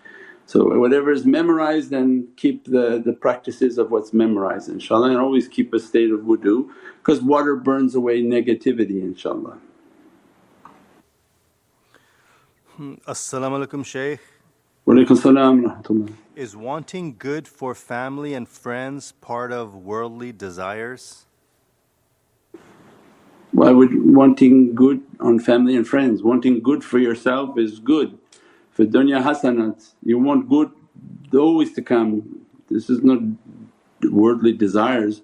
So 0.45 0.77
whatever 0.79 1.11
is 1.11 1.25
memorized 1.25 1.89
then 1.91 2.27
keep 2.37 2.65
the, 2.65 3.01
the 3.03 3.13
practices 3.13 3.77
of 3.77 3.91
what's 3.91 4.13
memorized 4.13 4.69
inshaAllah 4.69 5.09
and 5.11 5.17
always 5.17 5.47
keep 5.47 5.73
a 5.73 5.79
state 5.79 6.11
of 6.11 6.21
wudu 6.21 6.69
because 6.99 7.21
water 7.21 7.55
burns 7.55 7.95
away 7.95 8.21
negativity 8.21 9.01
inshaAllah. 9.03 9.57
Hmm, 12.77 12.95
As-salamu 13.07 13.65
alaykum 13.65 13.85
Shaykh. 13.85 14.19
Salam 14.85 16.13
Is 16.35 16.57
wanting 16.57 17.15
good 17.17 17.47
for 17.47 17.73
family 17.73 18.33
and 18.33 18.49
friends 18.49 19.13
part 19.13 19.53
of 19.53 19.73
worldly 19.73 20.33
desires? 20.33 21.25
Why 23.53 23.71
would 23.71 23.91
wanting 24.13 24.75
good 24.75 25.01
on 25.21 25.39
family 25.39 25.77
and 25.77 25.87
friends? 25.87 26.21
Wanting 26.21 26.61
good 26.61 26.83
for 26.83 26.99
yourself 26.99 27.57
is 27.57 27.79
good. 27.79 28.17
For 28.71 28.83
dunya 28.83 29.23
hasanat, 29.23 29.93
you 30.03 30.19
want 30.19 30.49
good 30.49 30.71
always 31.33 31.71
to 31.75 31.81
come. 31.81 32.45
This 32.69 32.89
is 32.89 33.01
not 33.03 33.19
worldly 34.11 34.51
desires, 34.51 35.21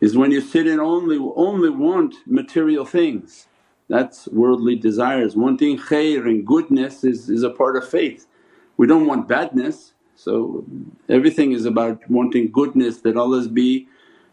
is 0.00 0.16
when 0.16 0.30
you 0.30 0.40
sit 0.40 0.66
and 0.66 0.80
only, 0.80 1.18
only 1.36 1.68
want 1.68 2.14
material 2.26 2.86
things. 2.86 3.46
That's 3.88 4.26
worldly 4.28 4.76
desires. 4.76 5.36
Wanting 5.36 5.78
khair 5.78 6.24
and 6.24 6.46
goodness 6.46 7.04
is, 7.04 7.28
is 7.28 7.42
a 7.42 7.50
part 7.50 7.76
of 7.76 7.86
faith. 7.86 8.26
We 8.76 8.86
don't 8.86 9.06
want 9.06 9.28
badness 9.28 9.92
so 10.16 10.64
everything 11.08 11.52
is 11.52 11.66
about 11.66 12.08
wanting 12.10 12.50
goodness 12.50 13.00
that 13.02 13.16
Allah's 13.16 13.48
be 13.48 13.86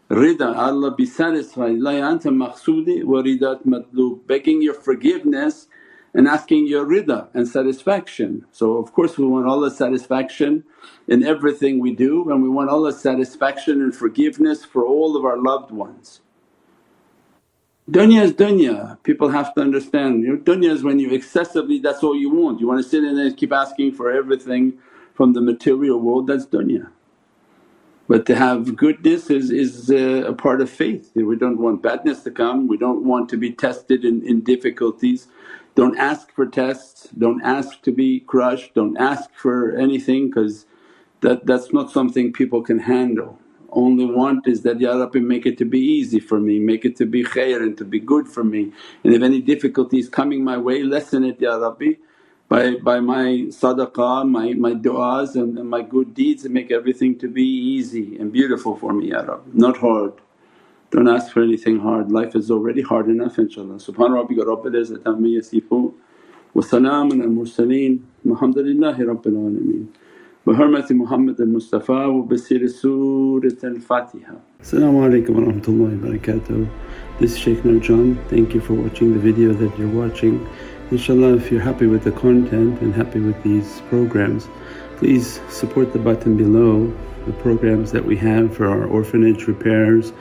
rida, 0.09 0.55
Allah 0.55 0.95
be 0.95 1.05
satisfied, 1.05 1.77
la 1.79 1.91
anta 1.91 2.29
maqsudi 2.29 3.03
wa 3.03 3.21
ridat 3.21 3.65
matlub, 3.65 4.25
begging 4.25 4.61
your 4.61 4.73
forgiveness 4.73 5.67
and 6.13 6.27
asking 6.27 6.67
your 6.67 6.85
rida 6.85 7.27
and 7.33 7.47
satisfaction. 7.47 8.45
So 8.51 8.77
of 8.77 8.93
course 8.93 9.17
we 9.17 9.25
want 9.25 9.45
Allah's 9.45 9.77
satisfaction 9.77 10.63
in 11.07 11.23
everything 11.23 11.79
we 11.79 11.93
do 11.93 12.31
and 12.31 12.41
we 12.41 12.49
want 12.49 12.69
Allah's 12.69 12.99
satisfaction 13.01 13.81
and 13.81 13.93
forgiveness 13.93 14.63
for 14.63 14.85
all 14.85 15.17
of 15.17 15.25
our 15.25 15.37
loved 15.37 15.71
ones. 15.71 16.21
Dunya 17.89 18.23
is 18.23 18.33
dunya, 18.33 19.01
people 19.03 19.29
have 19.29 19.53
to 19.55 19.61
understand. 19.61 20.23
You 20.23 20.33
know, 20.33 20.37
dunya 20.39 20.71
is 20.71 20.83
when 20.83 20.99
you 20.99 21.11
excessively 21.11 21.79
that's 21.79 22.03
all 22.03 22.15
you 22.17 22.29
want. 22.31 22.59
You 22.59 22.67
want 22.67 22.83
to 22.83 22.89
sit 22.89 23.03
in 23.03 23.15
there 23.15 23.27
and 23.27 23.37
keep 23.37 23.53
asking 23.53 23.93
for 23.93 24.11
everything 24.11 24.73
from 25.13 25.33
the 25.33 25.41
material 25.41 25.99
world, 25.99 26.27
that's 26.27 26.45
dunya. 26.47 26.89
But 28.07 28.25
to 28.27 28.35
have 28.35 28.75
goodness 28.77 29.29
is, 29.29 29.51
is 29.51 29.91
uh, 29.91 30.25
a 30.27 30.33
part 30.33 30.61
of 30.61 30.69
faith. 30.69 31.11
We 31.15 31.37
don't 31.37 31.59
want 31.59 31.83
badness 31.83 32.23
to 32.23 32.31
come, 32.31 32.67
we 32.67 32.77
don't 32.77 33.05
want 33.05 33.29
to 33.29 33.37
be 33.37 33.51
tested 33.53 34.05
in, 34.05 34.25
in 34.27 34.41
difficulties. 34.41 35.27
Don't 35.75 35.97
ask 35.97 36.31
for 36.33 36.45
tests, 36.47 37.09
don't 37.17 37.43
ask 37.43 37.81
to 37.83 37.91
be 37.91 38.21
crushed, 38.21 38.75
don't 38.75 38.97
ask 38.97 39.29
for 39.35 39.75
anything 39.77 40.29
because 40.29 40.65
that, 41.21 41.45
that's 41.47 41.73
not 41.73 41.91
something 41.91 42.33
people 42.33 42.63
can 42.63 42.79
handle 42.79 43.39
only 43.75 44.05
want 44.05 44.47
is 44.47 44.63
that, 44.63 44.79
Ya 44.79 44.97
Rabbi 44.97 45.19
make 45.19 45.45
it 45.45 45.57
to 45.59 45.65
be 45.65 45.79
easy 45.79 46.19
for 46.19 46.39
me, 46.39 46.59
make 46.59 46.85
it 46.85 46.95
to 46.97 47.05
be 47.05 47.23
khair 47.23 47.61
and 47.61 47.77
to 47.77 47.85
be 47.85 47.99
good 47.99 48.27
for 48.27 48.43
me. 48.43 48.71
And 49.03 49.13
if 49.13 49.21
any 49.21 49.41
difficulty 49.41 49.99
is 49.99 50.09
coming 50.09 50.43
my 50.43 50.57
way 50.57 50.83
lessen 50.83 51.23
it 51.25 51.41
Ya 51.41 51.55
Rabbi 51.57 51.93
by, 52.49 52.75
by 52.75 52.99
my 52.99 53.47
sadaqah, 53.49 54.29
my, 54.29 54.53
my 54.53 54.73
du'as 54.73 55.35
and, 55.35 55.57
and 55.57 55.69
my 55.69 55.81
good 55.81 56.13
deeds 56.13 56.45
and 56.45 56.53
make 56.53 56.71
everything 56.71 57.17
to 57.19 57.27
be 57.27 57.43
easy 57.43 58.17
and 58.17 58.31
beautiful 58.31 58.75
for 58.75 58.93
me 58.93 59.09
Ya 59.09 59.21
Rabbi, 59.21 59.49
not 59.53 59.77
hard. 59.77 60.13
Don't 60.91 61.09
ask 61.09 61.31
for 61.33 61.43
anything 61.43 61.79
hard, 61.79 62.11
life 62.11 62.35
is 62.35 62.51
already 62.51 62.81
hard 62.81 63.07
enough 63.09 63.37
inshaAllah. 63.37 63.81
Subhana 63.83 64.23
rabbika 64.23 64.45
rabbil 64.45 64.75
izzati 64.75 65.05
amma 65.07 65.27
yasifoon 65.27 65.93
wa 66.53 66.61
salaamun 66.61 67.21
al 67.23 67.29
mursaleen 67.29 68.01
walhamdulillahi 68.25 68.99
rabbil 68.99 69.33
alameen. 69.33 69.87
بحرمة 70.45 70.87
Assalamu 74.61 75.03
alaikum 75.07 75.35
warahmatullahi 75.35 75.99
wabarakatuh. 75.99 76.69
This 77.19 77.31
is 77.31 77.39
Shaykh 77.39 77.59
Nurjan. 77.59 78.17
Thank 78.27 78.53
you 78.53 78.59
for 78.59 78.73
watching 78.73 79.13
the 79.13 79.19
video 79.19 79.53
that 79.53 79.79
you're 79.79 79.87
watching. 79.87 80.45
Inshallah 80.91 81.37
if 81.37 81.49
you're 81.49 81.61
happy 81.61 81.87
with 81.87 82.03
the 82.03 82.11
content 82.11 82.81
and 82.81 82.93
happy 82.93 83.21
with 83.21 83.41
these 83.41 83.81
programs 83.87 84.49
please 84.97 85.39
support 85.49 85.93
the 85.93 85.99
button 85.99 86.35
below 86.35 86.93
the 87.25 87.31
programs 87.33 87.93
that 87.93 88.03
we 88.03 88.17
have 88.17 88.53
for 88.53 88.67
our 88.67 88.85
orphanage 88.85 89.47
repairs, 89.47 90.11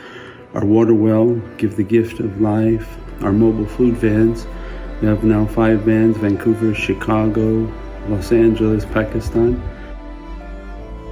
our 0.54 0.64
water 0.64 0.94
well, 0.94 1.34
give 1.58 1.74
the 1.74 1.82
gift 1.82 2.20
of 2.20 2.40
life, 2.40 2.96
our 3.22 3.32
mobile 3.32 3.66
food 3.66 3.96
vans. 3.96 4.46
We 5.00 5.08
have 5.08 5.24
now 5.24 5.46
five 5.46 5.80
vans 5.80 6.16
Vancouver, 6.16 6.74
Chicago, 6.74 7.72
Los 8.08 8.30
Angeles, 8.30 8.84
Pakistan 8.84 9.60